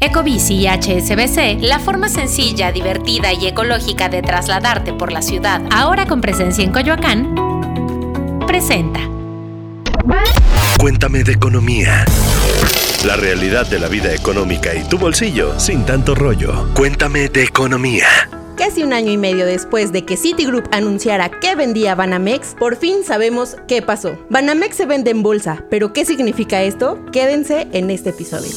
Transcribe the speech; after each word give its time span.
Ecobici 0.00 0.54
y 0.54 0.68
HSBC, 0.68 1.60
la 1.60 1.80
forma 1.80 2.08
sencilla, 2.08 2.70
divertida 2.70 3.32
y 3.32 3.48
ecológica 3.48 4.08
de 4.08 4.22
trasladarte 4.22 4.92
por 4.92 5.10
la 5.10 5.22
ciudad, 5.22 5.60
ahora 5.72 6.06
con 6.06 6.20
presencia 6.20 6.62
en 6.62 6.70
Coyoacán, 6.70 7.34
presenta. 8.46 9.00
Cuéntame 10.78 11.24
de 11.24 11.32
economía. 11.32 12.04
La 13.04 13.16
realidad 13.16 13.66
de 13.66 13.80
la 13.80 13.88
vida 13.88 14.14
económica 14.14 14.72
y 14.72 14.84
tu 14.84 14.98
bolsillo 14.98 15.58
sin 15.58 15.84
tanto 15.84 16.14
rollo. 16.14 16.72
Cuéntame 16.74 17.28
de 17.28 17.42
economía. 17.42 18.06
Casi 18.56 18.84
un 18.84 18.92
año 18.92 19.10
y 19.10 19.16
medio 19.16 19.46
después 19.46 19.90
de 19.90 20.04
que 20.04 20.16
Citigroup 20.16 20.68
anunciara 20.70 21.28
que 21.28 21.56
vendía 21.56 21.96
Banamex, 21.96 22.54
por 22.56 22.76
fin 22.76 23.02
sabemos 23.04 23.56
qué 23.66 23.82
pasó. 23.82 24.16
Banamex 24.30 24.76
se 24.76 24.86
vende 24.86 25.10
en 25.10 25.24
bolsa, 25.24 25.64
pero 25.70 25.92
¿qué 25.92 26.04
significa 26.04 26.62
esto? 26.62 27.04
Quédense 27.12 27.66
en 27.72 27.90
este 27.90 28.10
episodio. 28.10 28.50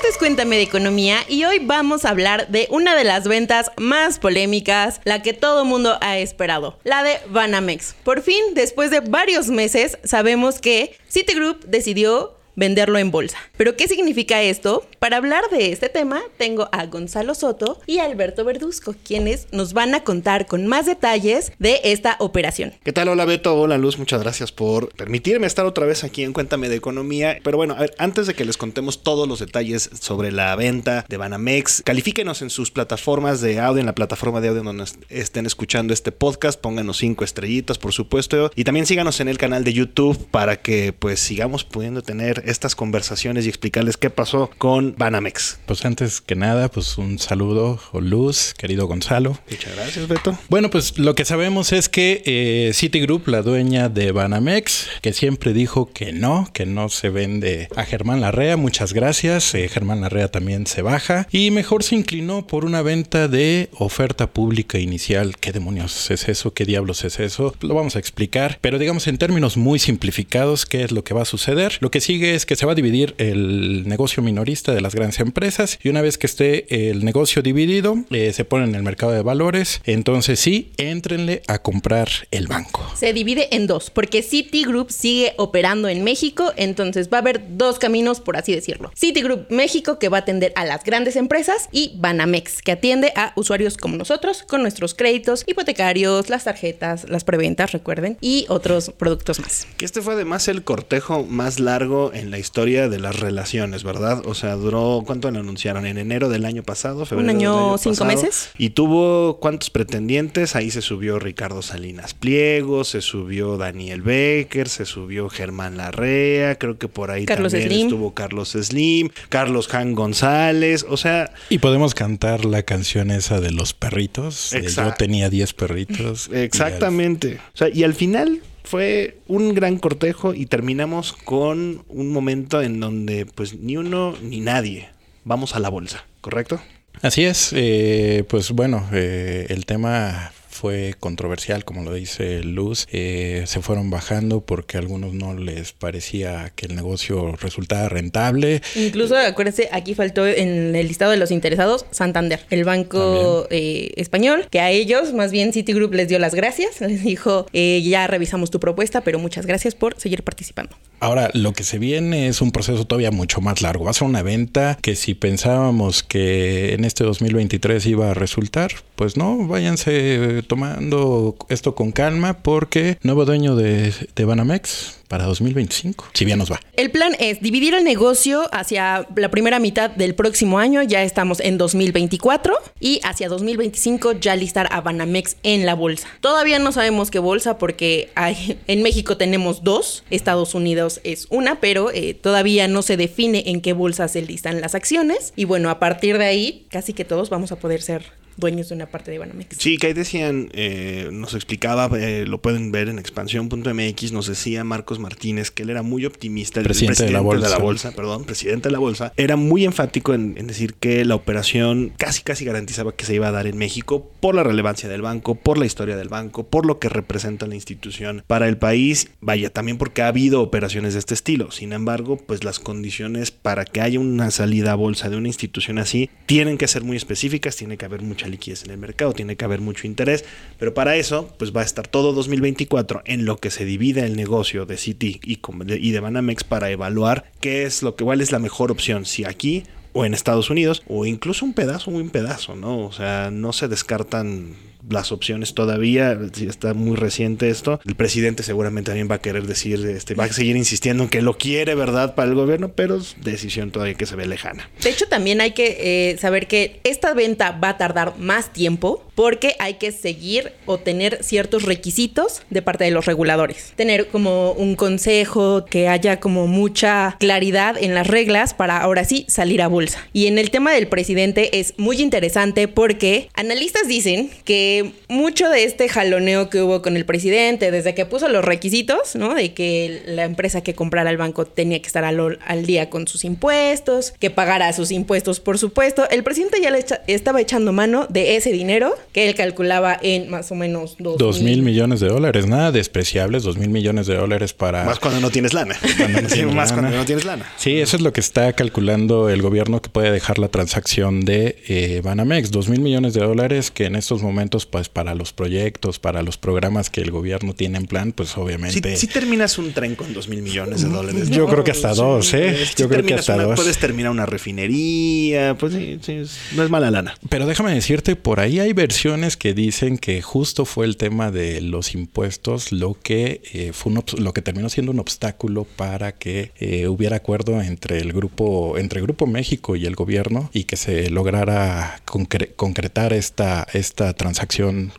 Esto 0.00 0.12
es 0.12 0.16
Cuéntame 0.16 0.56
de 0.56 0.62
Economía 0.62 1.18
y 1.28 1.44
hoy 1.44 1.58
vamos 1.58 2.06
a 2.06 2.08
hablar 2.08 2.48
de 2.48 2.66
una 2.70 2.96
de 2.96 3.04
las 3.04 3.28
ventas 3.28 3.70
más 3.76 4.18
polémicas, 4.18 4.98
la 5.04 5.20
que 5.20 5.34
todo 5.34 5.66
mundo 5.66 5.98
ha 6.00 6.16
esperado, 6.16 6.78
la 6.84 7.02
de 7.02 7.18
Banamex. 7.28 7.96
Por 8.02 8.22
fin, 8.22 8.42
después 8.54 8.90
de 8.90 9.00
varios 9.00 9.48
meses, 9.48 9.98
sabemos 10.02 10.58
que 10.58 10.96
Citigroup 11.10 11.66
decidió 11.66 12.34
venderlo 12.60 12.98
en 12.98 13.10
bolsa. 13.10 13.38
¿Pero 13.56 13.74
qué 13.74 13.88
significa 13.88 14.42
esto? 14.42 14.86
Para 14.98 15.16
hablar 15.16 15.44
de 15.50 15.72
este 15.72 15.88
tema, 15.88 16.20
tengo 16.36 16.68
a 16.72 16.84
Gonzalo 16.84 17.34
Soto 17.34 17.80
y 17.86 18.00
Alberto 18.00 18.44
Verduzco, 18.44 18.94
quienes 19.02 19.48
nos 19.50 19.72
van 19.72 19.94
a 19.94 20.04
contar 20.04 20.46
con 20.46 20.66
más 20.66 20.84
detalles 20.84 21.52
de 21.58 21.80
esta 21.84 22.16
operación. 22.18 22.74
¿Qué 22.84 22.92
tal? 22.92 23.08
Hola 23.08 23.24
Beto, 23.24 23.58
hola 23.58 23.78
Luz, 23.78 23.98
muchas 23.98 24.20
gracias 24.20 24.52
por 24.52 24.94
permitirme 24.94 25.46
estar 25.46 25.64
otra 25.64 25.86
vez 25.86 26.04
aquí 26.04 26.22
en 26.22 26.34
Cuéntame 26.34 26.68
de 26.68 26.76
Economía. 26.76 27.38
Pero 27.42 27.56
bueno, 27.56 27.74
a 27.74 27.80
ver, 27.80 27.94
antes 27.96 28.26
de 28.26 28.34
que 28.34 28.44
les 28.44 28.58
contemos 28.58 29.02
todos 29.02 29.26
los 29.26 29.38
detalles 29.38 29.88
sobre 29.98 30.30
la 30.30 30.54
venta 30.54 31.06
de 31.08 31.16
Banamex, 31.16 31.80
califíquenos 31.82 32.42
en 32.42 32.50
sus 32.50 32.70
plataformas 32.70 33.40
de 33.40 33.58
audio, 33.58 33.80
en 33.80 33.86
la 33.86 33.94
plataforma 33.94 34.42
de 34.42 34.48
audio 34.48 34.62
donde 34.62 34.84
estén 35.08 35.46
escuchando 35.46 35.94
este 35.94 36.12
podcast, 36.12 36.60
pónganos 36.60 36.98
cinco 36.98 37.24
estrellitas, 37.24 37.78
por 37.78 37.94
supuesto, 37.94 38.50
y 38.54 38.64
también 38.64 38.84
síganos 38.84 39.18
en 39.20 39.28
el 39.28 39.38
canal 39.38 39.64
de 39.64 39.72
YouTube 39.72 40.28
para 40.30 40.60
que 40.60 40.92
pues 40.92 41.20
sigamos 41.20 41.64
pudiendo 41.64 42.02
tener 42.02 42.49
estas 42.50 42.74
conversaciones 42.74 43.46
y 43.46 43.48
explicarles 43.48 43.96
qué 43.96 44.10
pasó 44.10 44.50
con 44.58 44.94
Banamex. 44.96 45.58
Pues 45.66 45.84
antes 45.84 46.20
que 46.20 46.34
nada, 46.34 46.68
pues 46.68 46.98
un 46.98 47.18
saludo, 47.18 47.80
o 47.92 48.00
Luz, 48.00 48.54
querido 48.56 48.86
Gonzalo. 48.86 49.38
Muchas 49.50 49.74
gracias, 49.74 50.08
Beto. 50.08 50.38
Bueno, 50.48 50.70
pues 50.70 50.98
lo 50.98 51.14
que 51.14 51.24
sabemos 51.24 51.72
es 51.72 51.88
que 51.88 52.22
eh, 52.26 52.72
Citigroup, 52.74 53.28
la 53.28 53.42
dueña 53.42 53.88
de 53.88 54.12
Banamex, 54.12 54.88
que 55.02 55.12
siempre 55.12 55.52
dijo 55.52 55.92
que 55.92 56.12
no, 56.12 56.48
que 56.52 56.66
no 56.66 56.88
se 56.88 57.10
vende 57.10 57.68
a 57.76 57.84
Germán 57.84 58.20
Larrea, 58.20 58.56
muchas 58.56 58.92
gracias. 58.92 59.54
Eh, 59.54 59.68
Germán 59.68 60.00
Larrea 60.00 60.28
también 60.28 60.66
se 60.66 60.82
baja 60.82 61.26
y 61.30 61.50
mejor 61.50 61.82
se 61.82 61.96
inclinó 61.96 62.46
por 62.46 62.64
una 62.64 62.82
venta 62.82 63.28
de 63.28 63.68
oferta 63.72 64.30
pública 64.32 64.78
inicial. 64.78 65.36
¿Qué 65.38 65.52
demonios 65.52 66.10
es 66.10 66.28
eso? 66.28 66.52
¿Qué 66.52 66.64
diablos 66.64 67.04
es 67.04 67.20
eso? 67.20 67.54
Lo 67.60 67.74
vamos 67.74 67.96
a 67.96 67.98
explicar, 67.98 68.58
pero 68.60 68.78
digamos 68.78 69.06
en 69.06 69.18
términos 69.18 69.56
muy 69.56 69.78
simplificados, 69.78 70.66
¿qué 70.66 70.82
es 70.82 70.92
lo 70.92 71.04
que 71.04 71.14
va 71.14 71.22
a 71.22 71.26
suceder? 71.26 71.78
Lo 71.80 71.90
que 71.90 72.00
sigue 72.00 72.29
es 72.34 72.46
que 72.46 72.56
se 72.56 72.66
va 72.66 72.72
a 72.72 72.74
dividir 72.74 73.14
el 73.18 73.88
negocio 73.88 74.22
minorista 74.22 74.72
de 74.72 74.80
las 74.80 74.94
grandes 74.94 75.20
empresas 75.20 75.78
y 75.82 75.88
una 75.88 76.02
vez 76.02 76.18
que 76.18 76.26
esté 76.26 76.90
el 76.90 77.04
negocio 77.04 77.42
dividido, 77.42 78.04
eh, 78.10 78.32
se 78.32 78.44
pone 78.44 78.64
en 78.64 78.74
el 78.74 78.82
mercado 78.82 79.12
de 79.12 79.22
valores. 79.22 79.80
Entonces 79.84 80.40
sí, 80.40 80.72
éntrenle 80.76 81.42
a 81.46 81.60
comprar 81.60 82.08
el 82.30 82.46
banco. 82.46 82.86
Se 82.96 83.12
divide 83.12 83.54
en 83.54 83.66
dos, 83.66 83.90
porque 83.90 84.22
Citigroup 84.22 84.90
sigue 84.90 85.34
operando 85.36 85.88
en 85.88 86.04
México, 86.04 86.52
entonces 86.56 87.08
va 87.12 87.18
a 87.18 87.20
haber 87.20 87.56
dos 87.56 87.78
caminos, 87.78 88.20
por 88.20 88.36
así 88.36 88.54
decirlo. 88.54 88.92
Citigroup 88.96 89.50
México, 89.50 89.98
que 89.98 90.08
va 90.08 90.18
a 90.18 90.20
atender 90.20 90.52
a 90.56 90.64
las 90.64 90.84
grandes 90.84 91.16
empresas, 91.16 91.68
y 91.72 91.92
Banamex, 91.96 92.62
que 92.62 92.72
atiende 92.72 93.12
a 93.16 93.32
usuarios 93.36 93.76
como 93.76 93.96
nosotros, 93.96 94.44
con 94.46 94.62
nuestros 94.62 94.94
créditos 94.94 95.44
hipotecarios, 95.46 96.28
las 96.28 96.44
tarjetas, 96.44 97.08
las 97.08 97.24
preventas, 97.24 97.72
recuerden, 97.72 98.18
y 98.20 98.46
otros 98.48 98.90
productos 98.90 99.40
más. 99.40 99.66
Que 99.76 99.84
este 99.84 100.02
fue 100.02 100.14
además 100.14 100.48
el 100.48 100.62
cortejo 100.62 101.24
más 101.24 101.60
largo 101.60 102.12
en 102.12 102.19
la 102.28 102.38
historia 102.38 102.88
de 102.88 102.98
las 102.98 103.18
relaciones, 103.18 103.84
¿verdad? 103.84 104.22
O 104.26 104.34
sea, 104.34 104.54
duró, 104.56 105.02
¿cuánto 105.06 105.30
le 105.30 105.38
anunciaron? 105.38 105.86
En 105.86 105.96
enero 105.96 106.28
del 106.28 106.44
año 106.44 106.62
pasado, 106.62 107.06
febrero. 107.06 107.30
Un 107.30 107.36
año, 107.36 107.78
cinco 107.78 108.04
meses. 108.04 108.50
Y 108.58 108.70
tuvo 108.70 109.38
cuántos 109.38 109.70
pretendientes, 109.70 110.56
ahí 110.56 110.70
se 110.70 110.82
subió 110.82 111.18
Ricardo 111.18 111.62
Salinas 111.62 112.14
Pliego, 112.14 112.84
se 112.84 113.00
subió 113.00 113.56
Daniel 113.56 114.02
Becker, 114.02 114.68
se 114.68 114.84
subió 114.84 115.28
Germán 115.28 115.76
Larrea, 115.76 116.56
creo 116.56 116.78
que 116.78 116.88
por 116.88 117.10
ahí 117.10 117.24
Carlos 117.26 117.52
también 117.52 117.70
Slim. 117.70 117.86
estuvo 117.86 118.14
Carlos 118.14 118.50
Slim, 118.50 119.10
Carlos 119.28 119.72
Han 119.72 119.94
González, 119.94 120.84
o 120.88 120.96
sea... 120.96 121.32
Y 121.48 121.58
podemos 121.58 121.94
cantar 121.94 122.44
la 122.44 122.62
canción 122.62 123.10
esa 123.10 123.40
de 123.40 123.50
los 123.50 123.72
perritos. 123.74 124.50
de 124.50 124.68
Yo 124.68 124.92
tenía 124.94 125.30
10 125.30 125.54
perritos. 125.54 126.28
Exactamente. 126.32 127.38
O 127.54 127.56
sea, 127.56 127.68
y 127.68 127.84
al 127.84 127.94
final 127.94 128.40
fue 128.70 129.18
un 129.26 129.52
gran 129.52 129.78
cortejo 129.78 130.32
y 130.32 130.46
terminamos 130.46 131.12
con 131.12 131.82
un 131.88 132.12
momento 132.12 132.62
en 132.62 132.78
donde 132.78 133.26
pues 133.26 133.58
ni 133.58 133.76
uno 133.76 134.14
ni 134.22 134.38
nadie 134.38 134.90
vamos 135.24 135.56
a 135.56 135.58
la 135.58 135.68
bolsa, 135.68 136.06
¿correcto? 136.20 136.60
Así 137.02 137.24
es, 137.24 137.52
eh, 137.52 138.24
pues 138.28 138.52
bueno, 138.52 138.86
eh, 138.92 139.46
el 139.48 139.66
tema 139.66 140.30
fue 140.60 140.94
controversial, 141.00 141.64
como 141.64 141.82
lo 141.82 141.94
dice 141.94 142.42
Luz. 142.42 142.86
Eh, 142.92 143.44
se 143.46 143.62
fueron 143.62 143.88
bajando 143.88 144.42
porque 144.42 144.76
a 144.76 144.80
algunos 144.80 145.14
no 145.14 145.32
les 145.32 145.72
parecía 145.72 146.52
que 146.54 146.66
el 146.66 146.76
negocio 146.76 147.34
resultaba 147.36 147.88
rentable. 147.88 148.60
Incluso, 148.74 149.16
acuérdense, 149.16 149.70
aquí 149.72 149.94
faltó 149.94 150.26
en 150.26 150.76
el 150.76 150.86
listado 150.86 151.12
de 151.12 151.16
los 151.16 151.30
interesados 151.30 151.86
Santander, 151.92 152.40
el 152.50 152.64
banco 152.64 153.46
eh, 153.50 153.92
español, 153.96 154.48
que 154.50 154.60
a 154.60 154.70
ellos, 154.70 155.14
más 155.14 155.32
bien 155.32 155.54
Citigroup 155.54 155.94
les 155.94 156.08
dio 156.08 156.18
las 156.18 156.34
gracias, 156.34 156.80
les 156.82 157.02
dijo, 157.04 157.46
eh, 157.54 157.80
ya 157.82 158.06
revisamos 158.06 158.50
tu 158.50 158.60
propuesta, 158.60 159.00
pero 159.00 159.18
muchas 159.18 159.46
gracias 159.46 159.74
por 159.74 159.98
seguir 159.98 160.22
participando. 160.22 160.76
Ahora, 161.02 161.30
lo 161.32 161.54
que 161.54 161.64
se 161.64 161.78
viene 161.78 162.28
es 162.28 162.42
un 162.42 162.52
proceso 162.52 162.86
todavía 162.86 163.10
mucho 163.10 163.40
más 163.40 163.62
largo. 163.62 163.84
Va 163.84 163.92
a 163.92 163.94
ser 163.94 164.06
una 164.06 164.22
venta 164.22 164.76
que 164.82 164.94
si 164.94 165.14
pensábamos 165.14 166.02
que 166.02 166.74
en 166.74 166.84
este 166.84 167.04
2023 167.04 167.86
iba 167.86 168.10
a 168.10 168.14
resultar, 168.14 168.72
pues 168.96 169.16
no, 169.16 169.46
váyanse 169.46 170.42
tomando 170.50 171.36
esto 171.48 171.76
con 171.76 171.92
calma 171.92 172.42
porque 172.42 172.98
nuevo 173.02 173.24
dueño 173.24 173.54
de, 173.54 173.94
de 174.16 174.24
Banamex 174.24 174.96
para 175.10 175.24
2025, 175.24 176.06
si 176.12 176.24
bien 176.24 176.38
nos 176.38 176.52
va. 176.52 176.60
El 176.76 176.90
plan 176.90 177.16
es 177.18 177.40
dividir 177.40 177.74
el 177.74 177.82
negocio 177.82 178.48
hacia 178.52 179.08
la 179.16 179.30
primera 179.30 179.58
mitad 179.58 179.90
del 179.90 180.14
próximo 180.14 180.60
año, 180.60 180.82
ya 180.82 181.02
estamos 181.02 181.40
en 181.40 181.58
2024, 181.58 182.54
y 182.78 183.00
hacia 183.02 183.28
2025 183.28 184.12
ya 184.12 184.36
listar 184.36 184.68
a 184.70 184.80
Banamex 184.80 185.36
en 185.42 185.66
la 185.66 185.74
bolsa. 185.74 186.06
Todavía 186.20 186.60
no 186.60 186.70
sabemos 186.70 187.10
qué 187.10 187.18
bolsa 187.18 187.58
porque 187.58 188.10
hay, 188.14 188.60
en 188.68 188.82
México 188.82 189.16
tenemos 189.16 189.64
dos, 189.64 190.04
Estados 190.10 190.54
Unidos 190.54 191.00
es 191.02 191.26
una, 191.30 191.60
pero 191.60 191.90
eh, 191.92 192.14
todavía 192.14 192.68
no 192.68 192.82
se 192.82 192.96
define 192.96 193.44
en 193.46 193.60
qué 193.60 193.72
bolsa 193.72 194.06
se 194.06 194.22
listan 194.22 194.60
las 194.60 194.76
acciones. 194.76 195.32
Y 195.34 195.44
bueno, 195.44 195.70
a 195.70 195.80
partir 195.80 196.18
de 196.18 196.26
ahí, 196.26 196.66
casi 196.70 196.92
que 196.92 197.04
todos 197.04 197.30
vamos 197.30 197.50
a 197.50 197.56
poder 197.56 197.82
ser 197.82 198.12
dueños 198.36 198.68
de 198.68 198.74
una 198.74 198.86
parte 198.86 199.10
de 199.10 199.18
Banamex. 199.18 199.56
Sí, 199.58 199.76
que 199.78 199.88
ahí 199.88 199.92
decían, 199.92 200.48
eh, 200.52 201.08
nos 201.12 201.34
explicaba, 201.34 201.90
eh, 201.98 202.26
lo 202.26 202.40
pueden 202.40 202.72
ver 202.72 202.88
en 202.88 202.98
expansión.mx, 202.98 204.12
nos 204.12 204.26
decía 204.26 204.64
Marcos 204.64 204.98
Martínez 204.98 205.50
que 205.50 205.62
él 205.62 205.70
era 205.70 205.82
muy 205.82 206.06
optimista, 206.06 206.60
el 206.60 206.64
presidente, 206.64 207.04
presidente 207.04 207.12
de, 207.12 207.18
la 207.18 207.20
bolsa. 207.20 207.48
de 207.48 207.52
la 207.52 207.58
bolsa, 207.58 207.92
perdón, 207.92 208.24
presidente 208.24 208.68
de 208.68 208.72
la 208.72 208.78
bolsa, 208.78 209.12
era 209.16 209.36
muy 209.36 209.64
enfático 209.64 210.14
en, 210.14 210.34
en, 210.36 210.46
decir 210.46 210.74
que 210.74 211.04
la 211.04 211.14
operación 211.14 211.92
casi 211.96 212.22
casi 212.22 212.44
garantizaba 212.44 212.92
que 212.92 213.04
se 213.04 213.14
iba 213.14 213.28
a 213.28 213.32
dar 213.32 213.46
en 213.46 213.56
México 213.56 214.10
por 214.20 214.34
la 214.34 214.42
relevancia 214.42 214.88
del 214.88 215.02
banco, 215.02 215.34
por 215.34 215.58
la 215.58 215.66
historia 215.66 215.96
del 215.96 216.08
banco, 216.08 216.46
por 216.46 216.66
lo 216.66 216.78
que 216.78 216.88
representa 216.88 217.46
la 217.46 217.54
institución 217.54 218.24
para 218.26 218.48
el 218.48 218.56
país, 218.56 219.10
vaya, 219.20 219.50
también 219.50 219.78
porque 219.78 220.02
ha 220.02 220.08
habido 220.08 220.42
operaciones 220.42 220.94
de 220.94 221.00
este 221.00 221.14
estilo. 221.14 221.50
Sin 221.50 221.72
embargo, 221.72 222.16
pues 222.16 222.44
las 222.44 222.58
condiciones 222.58 223.30
para 223.30 223.64
que 223.64 223.80
haya 223.80 224.00
una 224.00 224.30
salida 224.30 224.72
a 224.72 224.76
bolsa 224.76 225.08
de 225.08 225.16
una 225.16 225.28
institución 225.28 225.78
así 225.78 226.10
tienen 226.26 226.58
que 226.58 226.68
ser 226.68 226.82
muy 226.82 226.96
específicas, 226.96 227.56
tiene 227.56 227.76
que 227.76 227.84
haber 227.84 228.02
mucha 228.02 228.28
liquidez 228.30 228.64
en 228.64 228.70
el 228.70 228.78
mercado, 228.78 229.12
tiene 229.12 229.36
que 229.36 229.44
haber 229.44 229.60
mucho 229.60 229.86
interés, 229.86 230.24
pero 230.58 230.74
para 230.74 230.96
eso 230.96 231.32
pues 231.38 231.54
va 231.54 231.62
a 231.62 231.64
estar 231.64 231.86
todo 231.86 232.12
2024 232.12 233.02
en 233.04 233.24
lo 233.24 233.36
que 233.38 233.50
se 233.50 233.64
divide 233.64 234.04
el 234.04 234.16
negocio 234.16 234.66
de 234.66 234.76
Citi 234.76 235.20
y, 235.22 235.90
de 235.90 236.00
Banamex 236.00 236.44
para 236.44 236.70
evaluar 236.70 237.30
qué 237.40 237.64
es 237.64 237.82
lo 237.82 237.96
que 237.96 238.04
cuál 238.04 238.20
es 238.20 238.32
la 238.32 238.38
mejor 238.38 238.70
opción, 238.70 239.04
si 239.04 239.24
aquí 239.24 239.64
o 239.92 240.04
en 240.04 240.14
Estados 240.14 240.50
Unidos 240.50 240.82
o 240.88 241.06
incluso 241.06 241.44
un 241.44 241.52
pedazo, 241.52 241.90
un 241.90 242.10
pedazo, 242.10 242.54
¿no? 242.54 242.86
O 242.86 242.92
sea, 242.92 243.30
no 243.30 243.52
se 243.52 243.68
descartan 243.68 244.54
las 244.88 245.12
opciones 245.12 245.54
todavía, 245.54 246.18
está 246.46 246.74
muy 246.74 246.96
reciente 246.96 247.50
esto. 247.50 247.80
El 247.84 247.94
presidente 247.94 248.42
seguramente 248.42 248.90
también 248.90 249.10
va 249.10 249.16
a 249.16 249.20
querer 249.20 249.46
decir, 249.46 249.84
este, 249.86 250.14
va 250.14 250.24
a 250.24 250.32
seguir 250.32 250.56
insistiendo 250.56 251.04
en 251.04 251.08
que 251.08 251.22
lo 251.22 251.36
quiere, 251.36 251.74
¿verdad?, 251.74 252.14
para 252.14 252.28
el 252.28 252.34
gobierno, 252.34 252.72
pero 252.72 252.96
es 252.96 253.16
decisión 253.22 253.70
todavía 253.70 253.94
que 253.94 254.06
se 254.06 254.16
ve 254.16 254.26
lejana. 254.26 254.70
De 254.82 254.90
hecho, 254.90 255.06
también 255.08 255.40
hay 255.40 255.52
que 255.52 256.10
eh, 256.12 256.18
saber 256.18 256.46
que 256.46 256.80
esta 256.84 257.14
venta 257.14 257.52
va 257.52 257.70
a 257.70 257.78
tardar 257.78 258.18
más 258.18 258.52
tiempo 258.52 259.04
porque 259.14 259.54
hay 259.58 259.74
que 259.74 259.92
seguir 259.92 260.52
o 260.66 260.78
tener 260.78 261.22
ciertos 261.22 261.64
requisitos 261.64 262.42
de 262.50 262.62
parte 262.62 262.84
de 262.84 262.90
los 262.90 263.06
reguladores. 263.06 263.72
Tener 263.76 264.08
como 264.08 264.52
un 264.52 264.76
consejo, 264.76 265.64
que 265.66 265.88
haya 265.88 266.20
como 266.20 266.46
mucha 266.46 267.16
claridad 267.18 267.76
en 267.78 267.94
las 267.94 268.06
reglas 268.06 268.54
para 268.54 268.78
ahora 268.78 269.04
sí 269.04 269.26
salir 269.28 269.62
a 269.62 269.68
bolsa. 269.68 270.06
Y 270.12 270.26
en 270.26 270.38
el 270.38 270.50
tema 270.50 270.72
del 270.72 270.88
presidente 270.88 271.60
es 271.60 271.74
muy 271.76 272.00
interesante 272.00 272.68
porque 272.68 273.28
analistas 273.34 273.88
dicen 273.88 274.30
que 274.44 274.69
mucho 275.08 275.48
de 275.48 275.64
este 275.64 275.88
jaloneo 275.88 276.50
que 276.50 276.62
hubo 276.62 276.82
con 276.82 276.96
el 276.96 277.04
presidente 277.04 277.70
desde 277.70 277.94
que 277.94 278.06
puso 278.06 278.28
los 278.28 278.44
requisitos, 278.44 279.14
¿no? 279.14 279.34
De 279.34 279.52
que 279.52 280.02
la 280.06 280.24
empresa 280.24 280.62
que 280.62 280.74
comprara 280.74 281.10
el 281.10 281.16
banco 281.16 281.44
tenía 281.44 281.80
que 281.80 281.86
estar 281.86 282.04
al, 282.04 282.38
al 282.46 282.66
día 282.66 282.90
con 282.90 283.06
sus 283.06 283.24
impuestos, 283.24 284.12
que 284.18 284.30
pagara 284.30 284.72
sus 284.72 284.90
impuestos 284.90 285.40
por 285.40 285.58
supuesto, 285.58 286.08
el 286.10 286.22
presidente 286.22 286.60
ya 286.60 286.70
le 286.70 286.84
estaba 287.06 287.40
echando 287.40 287.72
mano 287.72 288.06
de 288.08 288.36
ese 288.36 288.52
dinero 288.52 288.94
que 289.12 289.28
él 289.28 289.34
calculaba 289.34 289.98
en 290.00 290.30
más 290.30 290.50
o 290.52 290.54
menos 290.54 290.96
dos, 290.98 291.40
mil, 291.42 291.62
millones 291.62 292.00
de 292.00 292.08
dólares. 292.08 292.46
Nada 292.46 292.72
despreciables, 292.72 293.42
dos 293.42 293.56
mil 293.56 293.70
millones 293.70 294.06
de 294.06 294.16
dólares 294.16 294.52
para... 294.52 294.84
Más 294.84 294.98
cuando 294.98 295.20
no 295.20 295.30
tienes 295.30 295.52
lana. 295.52 295.76
más 296.54 296.72
cuando 296.72 296.90
no 296.96 297.04
tienes 297.04 297.24
lana. 297.24 297.50
Sí, 297.56 297.80
eso 297.80 297.96
es 297.96 298.02
lo 298.02 298.12
que 298.12 298.20
está 298.20 298.52
calculando 298.52 299.28
el 299.30 299.42
gobierno 299.42 299.82
que 299.82 299.90
puede 299.90 300.10
dejar 300.10 300.38
la 300.38 300.48
transacción 300.48 301.20
de 301.20 301.56
eh, 301.68 302.00
Banamex. 302.02 302.50
Dos 302.50 302.68
mil 302.68 302.80
millones 302.80 303.14
de 303.14 303.20
dólares 303.20 303.70
que 303.70 303.86
en 303.86 303.96
estos 303.96 304.22
momentos, 304.22 304.59
pues 304.66 304.88
para 304.88 305.14
los 305.14 305.32
proyectos, 305.32 305.98
para 305.98 306.22
los 306.22 306.38
programas 306.38 306.90
que 306.90 307.00
el 307.00 307.10
gobierno 307.10 307.54
tiene 307.54 307.78
en 307.78 307.86
plan, 307.86 308.12
pues 308.12 308.36
obviamente... 308.36 308.96
Si, 308.96 309.06
terminas 309.06 309.58
un 309.58 309.72
tren 309.72 309.96
con 309.96 310.12
dos 310.14 310.28
mil 310.28 310.42
millones 310.42 310.82
de 310.82 310.88
dólares. 310.88 311.30
Yo 311.30 311.46
creo 311.46 311.64
que 311.64 311.72
hasta 311.72 311.94
dos, 311.94 312.32
¿eh? 312.34 312.56
Yo 312.76 312.88
creo 312.88 313.04
que 313.04 313.14
hasta 313.14 313.36
dos. 313.36 313.56
Puedes 313.56 313.78
terminar 313.78 314.10
una 314.10 314.26
refinería, 314.26 315.56
pues 315.58 315.72
sí, 315.72 315.98
sí, 316.02 316.22
no 316.54 316.62
es 316.62 316.70
mala 316.70 316.90
lana. 316.90 317.14
Pero 317.28 317.46
déjame 317.46 317.74
decirte, 317.74 318.16
por 318.16 318.40
ahí 318.40 318.60
hay 318.60 318.72
versiones 318.72 319.36
que 319.36 319.54
dicen 319.54 319.98
que 319.98 320.22
justo 320.22 320.64
fue 320.64 320.86
el 320.86 320.96
tema 320.96 321.30
de 321.30 321.60
los 321.60 321.94
impuestos 321.94 322.72
lo 322.72 322.96
que 323.00 323.42
eh, 323.52 323.72
fue 323.72 323.92
lo 324.18 324.32
que 324.32 324.42
terminó 324.42 324.68
siendo 324.68 324.92
un 324.92 325.00
obstáculo 325.00 325.64
para 325.64 326.12
que 326.12 326.52
eh, 326.58 326.88
hubiera 326.88 327.16
acuerdo 327.16 327.60
entre 327.60 327.98
el 327.98 328.12
grupo 328.12 328.78
entre 328.78 329.00
Grupo 329.00 329.26
México 329.26 329.76
y 329.76 329.86
el 329.86 329.94
gobierno 329.94 330.50
y 330.52 330.64
que 330.64 330.76
se 330.76 331.10
lograra 331.10 332.02
concretar 332.04 333.12
esta 333.12 333.66
esta 333.72 334.12
transacción 334.14 334.49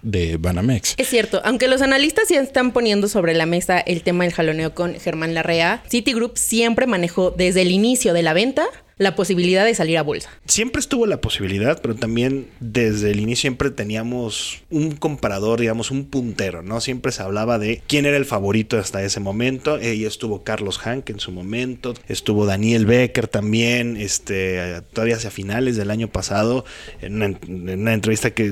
de 0.01 0.37
Banamex. 0.37 0.95
Es 0.97 1.09
cierto, 1.09 1.41
aunque 1.43 1.67
los 1.67 1.81
analistas 1.81 2.29
ya 2.29 2.39
están 2.39 2.71
poniendo 2.71 3.07
sobre 3.07 3.33
la 3.33 3.45
mesa 3.45 3.79
el 3.79 4.01
tema 4.01 4.23
del 4.23 4.33
jaloneo 4.33 4.73
con 4.73 4.95
Germán 4.99 5.33
Larrea, 5.33 5.83
Citigroup 5.89 6.37
siempre 6.37 6.87
manejó 6.87 7.31
desde 7.31 7.63
el 7.63 7.71
inicio 7.71 8.13
de 8.13 8.23
la 8.23 8.33
venta 8.33 8.65
la 9.01 9.15
posibilidad 9.15 9.65
de 9.65 9.73
salir 9.73 9.97
a 9.97 10.03
bolsa. 10.03 10.29
Siempre 10.45 10.79
estuvo 10.79 11.07
la 11.07 11.21
posibilidad, 11.21 11.81
pero 11.81 11.95
también 11.95 12.47
desde 12.59 13.09
el 13.09 13.19
inicio 13.19 13.41
siempre 13.41 13.71
teníamos 13.71 14.61
un 14.69 14.91
comparador, 14.91 15.59
digamos, 15.59 15.89
un 15.89 16.05
puntero, 16.05 16.61
¿no? 16.61 16.79
Siempre 16.79 17.11
se 17.11 17.23
hablaba 17.23 17.57
de 17.57 17.81
quién 17.87 18.05
era 18.05 18.15
el 18.17 18.25
favorito 18.25 18.77
hasta 18.77 19.01
ese 19.01 19.19
momento. 19.19 19.75
Ahí 19.75 20.05
estuvo 20.05 20.43
Carlos 20.43 20.77
Hank 20.77 21.09
en 21.09 21.19
su 21.19 21.31
momento, 21.31 21.95
estuvo 22.07 22.45
Daniel 22.45 22.85
Becker 22.85 23.27
también, 23.27 23.97
este, 23.97 24.83
todavía 24.93 25.15
hacia 25.15 25.31
finales 25.31 25.75
del 25.75 25.89
año 25.89 26.07
pasado, 26.07 26.63
en 27.01 27.15
una, 27.47 27.93
entrevista 27.93 28.29
que, 28.31 28.51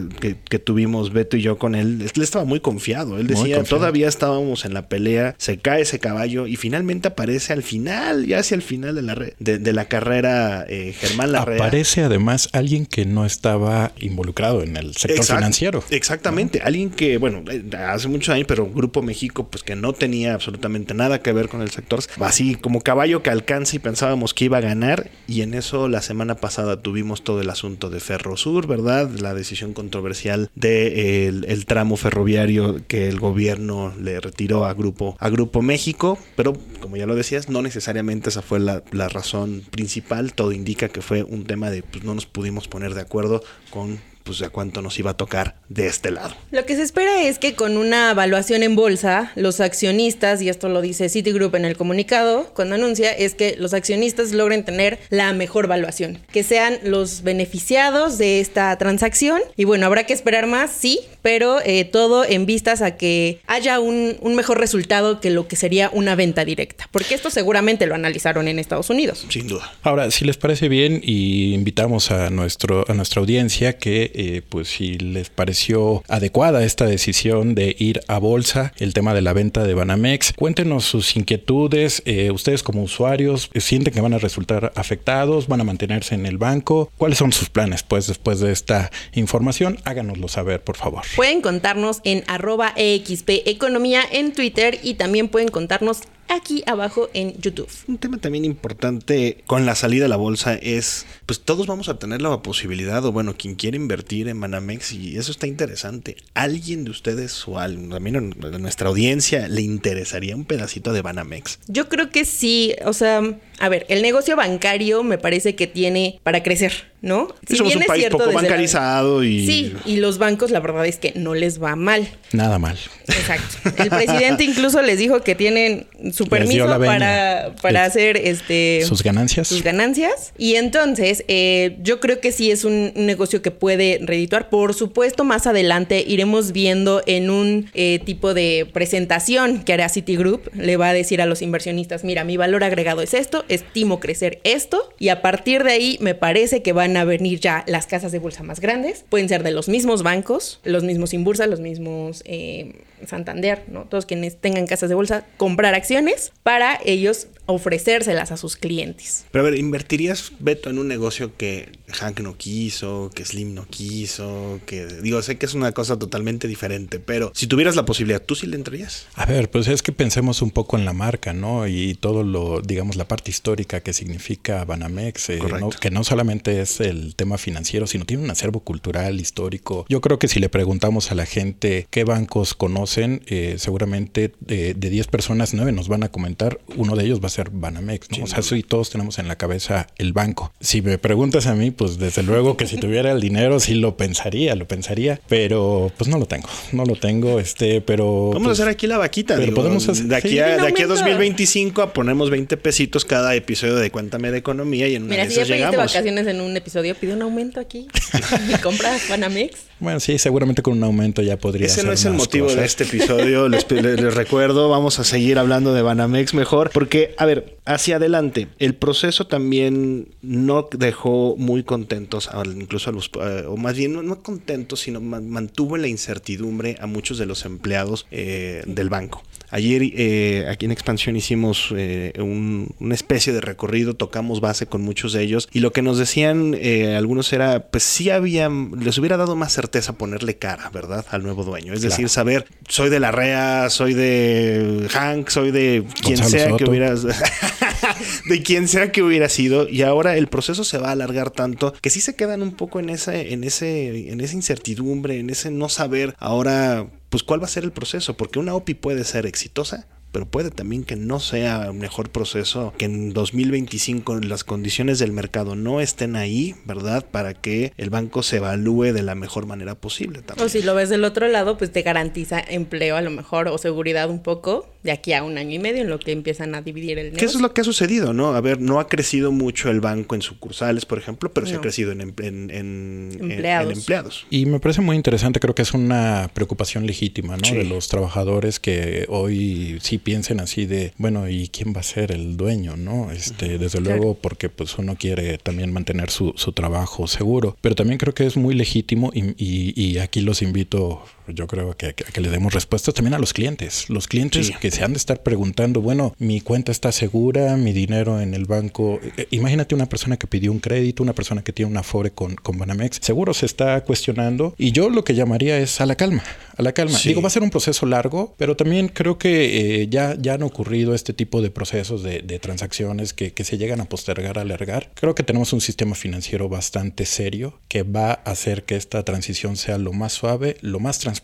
tuvimos 0.64 1.14
Beto 1.14 1.38
y 1.38 1.44
yo 1.44 1.60
con 1.60 1.76
él, 1.76 2.10
él 2.16 2.24
estaba 2.24 2.46
muy 2.46 2.60
confiado. 2.60 3.20
Él 3.20 3.28
decía, 3.28 3.64
todavía 3.64 4.08
estábamos 4.08 4.66
en 4.66 4.74
la 4.74 4.90
pelea, 4.90 5.36
se 5.38 5.60
cae 5.60 5.82
ese 5.82 6.00
caballo 6.00 6.48
y 6.48 6.56
finalmente 6.56 7.10
aparece 7.10 7.54
al 7.54 7.62
final, 7.62 8.26
ya 8.26 8.40
hacia 8.40 8.56
el 8.56 8.64
final 8.64 8.96
de 8.96 9.02
la, 9.04 9.16
de 9.38 9.74
la 9.74 9.86
carrera 9.86 10.39
eh, 10.68 10.94
Germán 10.98 11.32
Larrea. 11.32 11.58
Aparece 11.58 12.04
además 12.04 12.50
alguien 12.54 12.86
que 12.86 13.06
no 13.06 13.26
estaba 13.26 13.92
involucrado 14.00 14.64
en 14.64 14.78
el 14.78 14.96
sector 14.96 15.26
financiero. 15.26 15.84
Exactamente, 15.90 16.62
alguien 16.62 16.90
que, 16.90 17.18
bueno, 17.18 17.44
eh, 17.52 17.64
hace 17.76 18.08
muchos 18.08 18.34
años, 18.34 18.46
pero 18.48 18.70
Grupo 18.70 19.02
México, 19.02 19.48
pues 19.50 19.64
que 19.64 19.76
no 19.76 19.94
tenía 19.94 20.34
absolutamente 20.34 20.94
nada 20.94 21.22
que 21.22 21.34
ver 21.34 21.50
con 21.50 21.62
el 21.62 21.72
sector. 21.72 22.00
Así 22.20 22.56
como 22.56 22.82
caballo 22.82 23.24
que 23.24 23.30
alcanza 23.30 23.76
y 23.76 23.80
pensábamos 23.80 24.34
que 24.34 24.46
iba 24.46 24.58
a 24.58 24.62
ganar. 24.62 25.10
Y 25.28 25.42
en 25.42 25.54
eso 25.54 25.88
la 25.88 26.02
semana 26.02 26.36
pasada 26.36 26.82
tuvimos 26.82 27.24
todo 27.24 27.42
el 27.42 27.50
asunto 27.50 27.90
de 27.90 28.00
Ferrosur, 28.00 28.68
¿verdad? 28.68 29.10
La 29.10 29.34
decisión 29.34 29.74
controversial 29.74 30.50
del 30.56 31.42
de 31.42 31.54
el 31.54 31.66
tramo 31.66 31.98
ferroviario 31.98 32.82
que 32.88 33.08
el 33.08 33.20
gobierno 33.20 33.94
le 34.00 34.20
retiró 34.20 34.66
a 34.66 34.74
Grupo, 34.74 35.18
a 35.20 35.30
Grupo 35.30 35.62
México. 35.62 36.18
Pero 36.36 36.54
como 36.80 36.98
ya 36.98 37.06
lo 37.06 37.16
decías, 37.16 37.50
no 37.50 37.62
necesariamente 37.62 38.30
esa 38.30 38.42
fue 38.42 38.60
la, 38.60 38.84
la 38.92 39.10
razón 39.10 39.64
principal 39.72 40.34
todo 40.34 40.52
indica 40.52 40.90
que 40.90 41.02
fue 41.02 41.24
un 41.24 41.46
tema 41.46 41.70
de 41.70 41.84
pues 41.84 42.04
no 42.04 42.14
nos 42.16 42.26
pudimos 42.26 42.68
poner 42.68 42.94
de 42.94 43.02
acuerdo 43.02 43.44
con 43.70 44.00
pues 44.30 44.44
a 44.44 44.50
cuánto 44.50 44.84
nos 44.84 45.00
iba 45.00 45.10
a 45.10 45.18
tocar 45.18 45.56
de 45.70 45.88
este 45.88 46.12
lado. 46.12 46.36
Lo 46.52 46.64
que 46.64 46.76
se 46.76 46.84
espera 46.84 47.24
es 47.24 47.40
que 47.40 47.56
con 47.56 47.78
una 47.78 48.12
evaluación 48.12 48.62
en 48.62 48.76
bolsa, 48.76 49.32
los 49.36 49.60
accionistas, 49.60 50.40
y 50.44 50.50
esto 50.50 50.70
lo 50.70 50.82
dice 50.82 51.10
Citigroup 51.10 51.56
en 51.56 51.66
el 51.66 51.76
comunicado, 51.76 52.52
cuando 52.54 52.76
anuncia, 52.76 53.12
es 53.12 53.34
que 53.34 53.56
los 53.58 53.74
accionistas 53.74 54.32
logren 54.32 54.64
tener 54.64 55.00
la 55.10 55.34
mejor 55.34 55.66
valuación, 55.66 56.20
que 56.32 56.44
sean 56.44 56.78
los 56.84 57.24
beneficiados 57.24 58.20
de 58.20 58.40
esta 58.40 58.78
transacción. 58.78 59.42
Y 59.56 59.64
bueno, 59.64 59.88
habrá 59.88 60.04
que 60.04 60.14
esperar 60.14 60.46
más, 60.46 60.70
sí, 60.70 61.00
pero 61.22 61.60
eh, 61.64 61.86
todo 61.86 62.26
en 62.26 62.46
vistas 62.46 62.82
a 62.82 62.98
que 62.98 63.42
haya 63.48 63.80
un, 63.80 64.18
un 64.22 64.36
mejor 64.36 64.60
resultado 64.60 65.20
que 65.20 65.30
lo 65.30 65.48
que 65.48 65.56
sería 65.56 65.90
una 65.94 66.16
venta 66.16 66.46
directa, 66.46 66.88
porque 66.92 67.16
esto 67.16 67.30
seguramente 67.30 67.86
lo 67.86 67.96
analizaron 67.96 68.48
en 68.48 68.60
Estados 68.60 68.90
Unidos. 68.90 69.26
Sin 69.30 69.48
duda. 69.48 69.74
Ahora, 69.84 70.12
si 70.12 70.26
les 70.26 70.38
parece 70.38 70.70
bien, 70.70 71.02
y 71.04 71.54
invitamos 71.54 72.12
a, 72.12 72.30
nuestro, 72.30 72.86
a 72.88 72.94
nuestra 72.94 73.20
audiencia 73.20 73.78
que 73.78 74.12
eh, 74.14 74.42
pues 74.48 74.68
si 74.70 74.98
les 74.98 75.30
pareció 75.30 76.04
adecuada 76.08 76.64
esta 76.64 76.86
decisión 76.86 77.56
de 77.56 77.76
ir 77.78 78.02
a 78.08 78.20
bolsa, 78.20 78.74
el 78.78 78.94
tema 78.94 79.14
de 79.14 79.22
la 79.22 79.34
venta 79.34 79.64
de 79.64 79.74
Banamex. 79.74 80.34
Cuéntenos 80.34 80.86
sus 80.86 81.16
inquietudes, 81.16 82.02
eh, 82.06 82.32
ustedes 82.32 82.64
como 82.64 82.84
usuarios, 82.84 83.50
eh, 83.54 83.62
¿sienten 83.62 83.94
que 83.94 84.02
van 84.02 84.14
a 84.14 84.18
resultar 84.18 84.72
afectados? 84.76 85.48
¿Van 85.48 85.62
a 85.62 85.64
mantenerse 85.64 86.16
en 86.16 86.26
el 86.26 86.38
banco? 86.38 86.92
¿Cuáles 86.98 87.18
son 87.18 87.32
sus 87.32 87.50
planes 87.50 87.84
pues 87.84 88.08
después 88.08 88.40
de 88.40 88.52
esta 88.52 88.92
información? 89.14 89.80
Háganoslo 89.84 90.28
saber, 90.28 90.64
por 90.64 90.78
favor. 90.78 91.04
Pueden 91.20 91.42
contarnos 91.42 92.00
en 92.06 92.24
arroba 92.28 92.72
EXP 92.78 93.46
Economía 93.46 94.04
en 94.10 94.32
Twitter 94.32 94.80
y 94.84 94.94
también 94.94 95.28
pueden 95.28 95.50
contarnos 95.50 96.04
aquí 96.30 96.64
abajo 96.66 97.10
en 97.14 97.40
YouTube. 97.40 97.70
Un 97.88 97.98
tema 97.98 98.18
también 98.18 98.46
importante 98.46 99.44
con 99.46 99.66
la 99.66 99.76
salida 99.76 100.04
de 100.04 100.10
la 100.10 100.16
bolsa 100.16 100.56
es, 100.56 101.06
pues 101.26 101.40
todos 101.40 101.68
vamos 101.68 101.90
a 101.90 102.00
tener 102.00 102.22
la 102.22 102.42
posibilidad, 102.42 103.04
o 103.06 103.12
bueno, 103.12 103.36
quien 103.38 103.56
quiere 103.56 103.78
invertir 103.78 104.28
en 104.28 104.40
Banamex, 104.40 104.94
y 104.94 105.18
eso 105.18 105.32
está 105.32 105.48
interesante. 105.48 106.18
¿Alguien 106.34 106.86
de 106.86 106.92
ustedes 106.92 107.48
o 107.48 107.54
también 107.54 108.16
a 108.16 108.58
nuestra 108.58 108.90
audiencia 108.90 109.48
le 109.48 109.62
interesaría 109.62 110.36
un 110.36 110.46
pedacito 110.46 110.94
de 110.94 111.02
Banamex? 111.02 111.60
Yo 111.68 111.90
creo 111.90 112.10
que 112.10 112.26
sí, 112.26 112.76
o 112.86 112.94
sea, 112.94 113.22
a 113.60 113.70
ver, 113.70 113.86
el 113.90 114.02
negocio 114.02 114.36
bancario 114.36 115.04
me 115.04 115.18
parece 115.18 115.56
que 115.56 115.68
tiene 115.68 116.20
para 116.24 116.44
crecer. 116.44 116.90
¿no? 117.02 117.34
Si 117.48 117.56
somos 117.56 117.76
un 117.76 117.84
país 117.84 118.08
poco 118.10 118.32
bancarizado 118.32 119.24
y... 119.24 119.46
Sí, 119.46 119.74
y 119.86 119.98
los 119.98 120.18
bancos 120.18 120.52
la 120.52 120.60
verdad 120.60 120.86
es 120.86 120.98
que 120.98 121.14
no 121.16 121.34
les 121.34 121.62
va 121.62 121.76
mal. 121.76 122.08
Nada 122.34 122.60
mal. 122.60 122.78
Exacto. 123.08 123.58
El 123.82 123.90
presidente 123.90 124.44
incluso 124.44 124.82
les 124.82 124.98
dijo 124.98 125.22
que 125.22 125.36
tienen 125.36 125.88
su 126.20 126.28
permiso 126.28 126.68
para, 126.68 127.56
para 127.62 127.86
hacer 127.86 128.18
este... 128.18 128.84
Sus 128.86 129.04
ganancias. 129.04 129.48
Sus 129.48 129.64
ganancias. 129.64 130.34
Y 130.38 130.56
entonces 130.56 131.24
eh, 131.30 131.78
yo 131.82 132.02
creo 132.02 132.20
que 132.20 132.34
sí 132.34 132.52
es 132.52 132.66
un 132.66 132.92
negocio 132.94 133.42
que 133.42 133.52
puede 133.52 134.00
redituar. 134.02 134.50
Por 134.50 134.74
supuesto, 134.74 135.24
más 135.24 135.48
adelante 135.48 136.04
iremos 136.06 136.52
viendo 136.52 137.02
en 137.06 137.30
un 137.30 137.72
eh, 137.74 138.02
tipo 138.06 138.34
de 138.34 138.70
presentación 138.74 139.64
que 139.64 139.72
hará 139.72 139.88
Citigroup. 139.88 140.54
Le 140.54 140.76
va 140.76 140.90
a 140.90 140.94
decir 140.94 141.22
a 141.22 141.26
los 141.26 141.42
inversionistas, 141.42 142.04
mira, 142.04 142.26
mi 142.26 142.36
valor 142.36 142.66
agregado 142.66 143.02
es 143.02 143.14
esto, 143.14 143.46
estimo 143.48 144.02
crecer 144.02 144.42
esto. 144.44 144.94
Y 145.00 145.08
a 145.08 145.22
partir 145.22 145.64
de 145.64 145.72
ahí 145.72 145.98
me 146.02 146.16
parece 146.16 146.62
que 146.62 146.74
van 146.74 146.98
a 146.98 147.06
venir 147.06 147.40
ya 147.40 147.64
las 147.66 147.88
casas 147.88 148.12
de 148.12 148.20
bolsa 148.20 148.44
más 148.44 148.60
grandes. 148.60 149.06
Pueden 149.08 149.30
ser 149.30 149.44
de 149.44 149.52
los 149.52 149.70
mismos 149.70 150.04
bancos, 150.04 150.60
los 150.66 150.84
mismos 150.84 151.14
Inbursa, 151.14 151.48
los 151.48 151.62
mismos 151.62 152.24
eh, 152.26 152.74
Santander, 153.08 153.64
¿no? 153.68 153.86
Todos 153.86 154.06
quienes 154.06 154.40
tengan 154.40 154.68
casas 154.68 154.90
de 154.90 154.96
bolsa, 154.96 155.26
comprar 155.38 155.74
acciones 155.76 156.32
para 156.44 156.80
ellos 156.86 157.28
ofrecérselas 157.50 158.32
a 158.32 158.38
sus 158.38 158.56
clientes. 158.56 159.26
Pero 159.32 159.46
a 159.46 159.50
ver, 159.50 159.60
¿invertirías, 159.60 160.32
Beto, 160.40 160.70
en 160.70 160.80
un 160.80 160.88
negocio 160.88 161.36
que 161.36 161.72
Hank 161.88 162.20
no 162.20 162.38
quiso, 162.38 163.10
que 163.14 163.26
Slim 163.26 163.54
no 163.54 163.66
quiso, 163.66 164.60
que 164.66 164.86
digo, 164.86 165.22
sé 165.22 165.38
que 165.38 165.46
es 165.46 165.54
una 165.54 165.72
cosa 165.72 165.98
totalmente 165.98 166.48
diferente, 166.48 167.00
pero 167.00 167.32
si 167.34 167.48
tuvieras 167.48 167.76
la 167.76 167.86
posibilidad, 167.86 168.22
¿tú 168.22 168.36
sí 168.36 168.48
le 168.48 168.56
entrarías? 168.56 169.08
A 169.16 169.26
ver, 169.26 169.50
pues 169.50 169.68
es 169.68 169.82
que 169.82 169.92
pensemos 169.92 170.42
un 170.42 170.52
poco 170.52 170.78
en 170.78 170.86
la 170.86 170.94
marca, 170.94 171.34
¿no? 171.34 171.68
Y 171.68 171.96
todo 171.96 172.24
lo, 172.24 172.62
digamos, 172.62 172.96
la 172.96 173.08
parte 173.08 173.32
histórica 173.32 173.82
que 173.82 173.94
significa 173.94 174.64
Banamex, 174.66 175.30
eh, 175.30 175.40
¿no? 175.60 175.70
que 175.70 175.92
no 175.92 176.04
solamente 176.04 176.62
es 176.62 176.80
el 176.80 177.16
tema 177.16 177.38
financiero, 177.38 177.88
sino 177.88 178.06
tiene 178.06 178.24
un 178.24 178.32
acervo 178.32 178.60
cultural, 178.60 179.20
histórico. 179.20 179.86
Yo 179.90 180.02
creo 180.02 180.20
que 180.20 180.28
si 180.28 180.40
le 180.40 180.50
preguntamos 180.50 181.12
a 181.12 181.16
la 181.16 181.26
gente 181.26 181.88
qué 181.90 182.04
bancos 182.04 182.54
conocen, 182.54 183.24
eh, 183.28 183.56
seguramente 183.58 184.34
de, 184.40 184.74
de 184.74 184.90
10 184.90 185.08
personas, 185.08 185.54
9 185.54 185.72
nos 185.72 185.88
van 185.88 186.04
a 186.04 186.10
comentar, 186.10 186.60
uno 186.76 186.96
de 186.96 187.06
ellos 187.06 187.22
va 187.22 187.28
a 187.28 187.30
ser 187.30 187.39
Banamex, 187.52 188.10
¿no? 188.18 188.24
o 188.26 188.28
sea, 188.28 188.42
sí, 188.42 188.64
todos 188.64 188.90
tenemos 188.90 189.20
en 189.20 189.28
la 189.28 189.38
cabeza 189.38 189.88
el 189.98 190.14
banco. 190.14 190.52
Si 190.60 190.82
me 190.82 190.98
preguntas 190.98 191.48
a 191.48 191.56
mí, 191.56 191.72
pues 191.72 191.98
desde 191.98 192.24
luego 192.24 192.58
que 192.58 192.68
si 192.68 192.78
tuviera 192.78 193.12
el 193.12 193.22
dinero 193.22 193.60
sí 193.60 193.76
lo 193.76 193.96
pensaría, 193.98 194.56
lo 194.56 194.68
pensaría, 194.68 195.20
pero 195.30 195.92
pues 195.98 196.10
no 196.10 196.18
lo 196.18 196.26
tengo, 196.26 196.50
no 196.72 196.86
lo 196.86 196.96
tengo, 196.96 197.40
este, 197.40 197.82
pero... 197.82 198.32
Vamos 198.34 198.48
pues, 198.50 198.60
a 198.60 198.64
hacer 198.64 198.68
aquí 198.74 198.88
la 198.88 198.98
vaquita, 198.98 199.36
pero 199.36 199.46
digo, 199.46 199.56
podemos 199.56 199.88
hacer- 199.88 200.06
de 200.08 200.16
aquí, 200.16 200.30
sí. 200.30 200.40
a, 200.40 200.46
de 200.48 200.54
aquí 200.54 200.82
a 200.82 200.86
aumento. 200.86 200.96
2025 200.96 201.94
ponemos 201.94 202.30
20 202.30 202.58
pesitos 202.58 203.06
cada 203.06 203.34
episodio 203.36 203.76
de 203.76 203.90
Cuéntame 203.92 204.32
de 204.32 204.38
Economía 204.40 204.88
y 204.88 204.96
en 204.96 205.04
una 205.04 205.12
Mira, 205.12 205.24
de 205.24 205.30
si 205.30 205.36
ya 205.38 205.42
esas 205.44 205.50
pediste 205.52 205.68
llegamos. 205.72 205.94
vacaciones 205.94 206.28
en 206.28 206.42
un 206.42 206.58
episodio, 206.58 206.96
pide 206.96 207.14
un 207.14 207.22
aumento 207.22 207.60
aquí 207.60 207.88
y 208.50 208.58
compras 208.62 209.08
Banamex. 209.10 209.69
Bueno, 209.80 210.00
sí, 210.00 210.18
seguramente 210.18 210.62
con 210.62 210.74
un 210.78 210.84
aumento 210.84 211.22
ya 211.22 211.38
podría 211.38 211.68
Ese 211.68 211.84
no 211.84 211.92
hacer 211.92 211.94
es 211.94 212.06
el 212.06 212.14
motivo 212.14 212.54
de 212.54 212.66
este 212.66 212.84
episodio. 212.84 213.48
les, 213.48 213.70
les- 213.72 214.02
les 214.02 214.14
recuerdo, 214.14 214.68
vamos 214.70 215.00
a 215.00 215.04
seguir 215.06 215.40
hablando 215.40 215.74
de 215.74 215.82
Banamex 215.82 216.34
mejor. 216.34 216.70
Porque, 216.72 217.14
a 217.18 217.26
ver, 217.26 217.59
hacia 217.74 217.98
adelante, 217.98 218.48
el 218.60 218.76
proceso 218.76 219.28
también 219.28 220.10
no 220.22 220.68
dejó 220.72 221.36
muy 221.38 221.64
contentos, 221.64 222.28
a- 222.34 222.44
incluso 222.46 222.90
a 222.90 222.94
los, 222.94 223.10
eh, 223.22 223.44
o 223.48 223.58
más 223.58 223.76
bien 223.76 223.94
no, 223.94 224.02
no 224.04 224.22
contentos, 224.24 224.80
sino 224.82 225.00
ma- 225.02 225.22
mantuvo 225.22 225.76
en 225.76 225.84
la 225.84 225.88
incertidumbre 225.88 226.76
a 226.80 226.88
muchos 226.88 227.18
de 227.18 227.26
los 227.26 227.46
empleados 227.46 228.06
eh, 228.12 228.64
del 228.66 228.90
banco. 228.90 229.24
Ayer 229.52 229.82
eh, 229.84 230.46
aquí 230.48 230.66
en 230.66 230.72
Expansión 230.72 231.16
hicimos 231.16 231.74
eh, 231.76 232.14
un- 232.20 232.70
una 232.80 232.94
especie 232.94 233.34
de 233.34 233.42
recorrido, 233.42 233.96
tocamos 233.96 234.42
base 234.42 234.68
con 234.68 234.82
muchos 234.82 235.12
de 235.14 235.24
ellos 235.24 235.50
y 235.52 235.60
lo 235.62 235.72
que 235.72 235.82
nos 235.82 235.98
decían 235.98 236.56
eh, 236.60 236.96
algunos 236.96 237.34
era, 237.34 237.68
pues 237.72 237.84
sí 237.84 238.12
había, 238.12 238.48
les 238.80 238.98
hubiera 239.00 239.18
dado 239.18 239.36
más 239.36 239.52
certeza 239.54 239.94
ponerle 239.94 240.38
cara, 240.38 240.70
¿verdad? 240.72 241.04
Al 241.10 241.24
nuevo 241.24 241.44
dueño. 241.44 241.74
Es 241.74 241.82
decir, 241.82 242.10
saber, 242.10 242.46
soy 242.68 242.90
de 242.90 243.00
la 243.00 243.12
REA, 243.12 243.70
soy 243.72 243.96
de 243.96 244.88
Hank, 244.92 245.30
soy 245.30 245.50
de 245.52 245.84
quien 246.02 246.20
Gonzalo 246.20 246.30
sea 246.30 246.46
que 246.58 246.66
Soto. 246.66 246.72
de 248.26 248.44
quien 248.44 248.68
sea 248.68 248.92
que 248.92 249.04
hubiera 249.04 249.30
sido 249.30 249.68
y 249.68 249.82
ahora 249.82 250.18
el 250.18 250.28
proceso 250.28 250.64
se 250.64 250.78
va 250.78 250.90
a 250.90 250.92
alargar 250.94 251.32
tanto 251.32 251.74
que 251.82 251.90
sí 251.90 252.02
se 252.02 252.16
quedan 252.16 252.42
un 252.42 252.56
poco 252.56 252.80
en 252.80 252.90
ese, 252.90 253.34
en 253.34 253.44
ese, 253.44 254.12
en 254.12 254.22
esa 254.22 254.36
incertidumbre, 254.36 255.20
en 255.20 255.30
ese 255.30 255.52
no 255.52 255.70
saber 255.70 256.16
ahora 256.20 256.88
pues 257.10 257.24
cuál 257.24 257.42
va 257.42 257.46
a 257.46 257.50
ser 257.50 257.64
el 257.64 257.72
proceso, 257.72 258.16
porque 258.16 258.40
una 258.40 258.54
OPI 258.54 258.76
puede 258.76 259.04
ser 259.04 259.26
exitosa, 259.26 259.88
pero 260.12 260.26
puede 260.26 260.52
también 260.52 260.84
que 260.84 260.96
no 260.96 261.20
sea 261.20 261.70
un 261.72 261.78
mejor 261.80 262.10
proceso, 262.10 262.74
que 262.78 262.86
en 262.86 263.14
2025 263.14 264.20
las 264.22 264.44
condiciones 264.44 265.00
del 265.00 265.12
mercado 265.12 265.56
no 265.56 265.82
estén 265.82 266.16
ahí, 266.16 266.56
¿verdad? 266.66 267.06
Para 267.10 267.34
que 267.34 267.74
el 267.78 267.90
banco 267.90 268.24
se 268.24 268.38
evalúe 268.38 268.94
de 268.94 269.04
la 269.04 269.16
mejor 269.16 269.46
manera 269.46 269.76
posible 269.76 270.22
también. 270.22 270.46
O 270.46 270.50
si 270.50 270.62
lo 270.62 270.76
ves 270.76 270.90
del 270.90 271.04
otro 271.04 271.28
lado, 271.28 271.58
pues 271.58 271.72
te 271.72 271.82
garantiza 271.82 272.40
empleo 272.40 272.96
a 272.96 273.02
lo 273.02 273.12
mejor 273.12 273.48
o 273.48 273.58
seguridad 273.58 274.10
un 274.10 274.22
poco 274.24 274.68
de 274.84 274.92
aquí 274.92 275.14
a 275.14 275.24
un 275.24 275.38
año 275.38 275.56
y 275.56 275.60
medio 275.60 275.82
en 275.82 275.90
lo 275.90 276.00
que 276.00 276.12
empiezan 276.12 276.56
a 276.56 276.62
dividir 276.62 276.98
el 277.00 277.08
Que 277.08 277.12
negocio. 277.12 277.28
eso 277.28 277.38
es 277.38 277.42
lo 277.42 277.54
que 277.54 277.62
ha 277.62 277.64
sucedido, 277.66 278.14
¿no? 278.14 278.34
A 278.34 278.42
ver, 278.42 278.62
no 278.62 278.80
ha 278.80 278.88
crecido 278.88 279.32
mucho 279.32 279.70
el 279.70 279.82
banco 279.82 280.16
en 280.16 280.22
sucursales, 280.22 280.86
por 280.86 280.98
ejemplo, 280.98 281.32
pero 281.34 281.46
sí 281.46 281.54
ha 281.54 281.56
No. 281.58 281.62
crecido 281.62 281.92
en, 281.92 282.02
em- 282.02 282.14
en- 282.22 282.50
en- 282.50 283.10
en- 283.20 283.32
Empleados. 283.32 283.72
en 283.74 283.78
empleados. 283.80 284.26
Y 284.30 284.46
me 284.46 284.60
parece 284.60 284.82
muy 284.82 284.96
interesante, 284.96 285.40
creo 285.40 285.54
que 285.54 285.62
es 285.64 285.74
una 285.74 286.32
preocupación 286.34 286.86
legítima, 286.88 287.36
¿no? 287.38 287.44
Sí. 287.46 287.56
De 287.56 287.66
los 287.66 287.90
trabajadores 287.90 288.60
que 288.60 289.06
hoy 289.10 289.78
sí 289.82 289.98
piensen 290.00 290.40
así 290.40 290.66
de, 290.66 290.94
bueno, 290.98 291.30
¿y 291.30 291.48
quién 291.50 291.74
va 291.76 291.82
a 291.82 291.84
ser 291.84 292.12
el 292.12 292.36
dueño, 292.38 292.76
no? 292.78 293.12
Este, 293.12 293.58
desde 293.58 293.80
Claro. 293.80 293.98
luego, 293.98 294.14
porque 294.16 294.50
pues 294.50 294.78
uno 294.78 294.96
quiere 294.98 295.38
también 295.38 295.72
mantener 295.72 296.10
su, 296.10 296.34
su 296.36 296.52
trabajo 296.52 297.08
seguro, 297.08 297.56
pero 297.62 297.76
también 297.76 297.98
creo 298.00 298.14
que 298.14 298.26
es 298.26 298.38
muy 298.38 298.56
legítimo 298.56 299.12
y, 299.14 299.36
y- 299.38 299.74
y 299.80 299.98
aquí 300.00 300.22
los 300.22 300.42
invito, 300.42 301.04
yo 301.32 301.48
creo 301.48 301.76
que, 301.76 301.94
que, 301.94 302.04
que 302.06 302.22
le 302.22 302.30
demos 302.30 302.54
respuestas 302.54 302.94
también 302.94 303.14
a 303.14 303.20
los 303.20 303.34
clientes, 303.34 303.90
los 303.90 304.08
clientes 304.08 304.48
Sí. 304.48 304.54
que 304.60 304.72
se 304.72 304.84
han 304.84 304.94
de 304.94 304.98
estar 304.98 305.22
preguntando, 305.24 305.82
bueno, 305.82 306.14
mi 306.20 306.42
cuenta 306.42 306.72
está 306.72 306.92
segura, 306.92 307.56
mi 307.58 307.72
dinero 307.74 308.20
en 308.22 308.34
el 308.34 308.46
banco, 308.46 309.00
Eh, 309.18 309.28
imagínate 309.32 309.76
una 309.76 309.88
persona 309.88 310.18
que 310.18 310.28
pidió 310.28 310.52
un 310.52 310.60
crédito, 310.60 311.04
una 311.04 311.14
persona 311.14 311.44
que 311.44 311.52
tiene 311.54 311.72
una 311.72 311.80
Afore 311.82 312.12
con, 312.12 312.36
con 312.36 312.58
Banamex, 312.58 313.00
seguro 313.02 313.34
se 313.34 313.46
está 313.46 313.82
cuestionando 313.84 314.54
y 314.58 314.72
yo 314.72 314.90
lo 314.90 315.04
que 315.04 315.16
llamaría 315.16 315.58
es 315.58 315.82
a 315.82 315.86
la 315.86 315.96
calma, 315.96 316.24
a 316.58 316.62
la 316.62 316.72
calma. 316.74 316.98
Sí. 316.98 317.10
Digo, 317.10 317.22
va 317.22 317.28
a 317.28 317.32
ser 317.32 317.44
un 317.44 317.50
proceso 317.50 317.86
largo, 317.86 318.36
pero 318.38 318.56
también 318.56 318.88
creo 318.90 319.18
que 319.18 319.82
eh, 319.82 319.88
ya, 319.90 320.16
ya 320.20 320.34
han 320.36 320.44
ocurrido 320.44 320.94
este 320.96 321.14
tipo 321.14 321.42
de 321.42 321.50
procesos 321.52 322.04
de, 322.04 322.22
de 322.22 322.40
transacciones 322.40 323.14
que, 323.14 323.32
que 323.34 323.44
se 323.44 323.58
llegan 323.58 323.82
a 323.82 323.86
postergar, 323.86 324.38
a 324.38 324.42
alargar. 324.42 324.92
Creo 324.96 325.16
que 325.16 325.24
tenemos 325.24 325.54
un 325.54 325.62
sistema 325.62 325.96
financiero 325.96 326.50
bastante 326.50 327.06
serio 327.06 327.60
que 327.68 327.84
va 327.84 328.12
a 328.12 328.32
hacer 328.32 328.64
que 328.64 328.76
esta 328.76 329.04
transición 329.04 329.56
sea 329.58 329.78
lo 329.78 329.94
más 329.94 330.14
suave, 330.14 330.58
lo 330.62 330.80
más 330.80 331.00
transparente, 331.00 331.19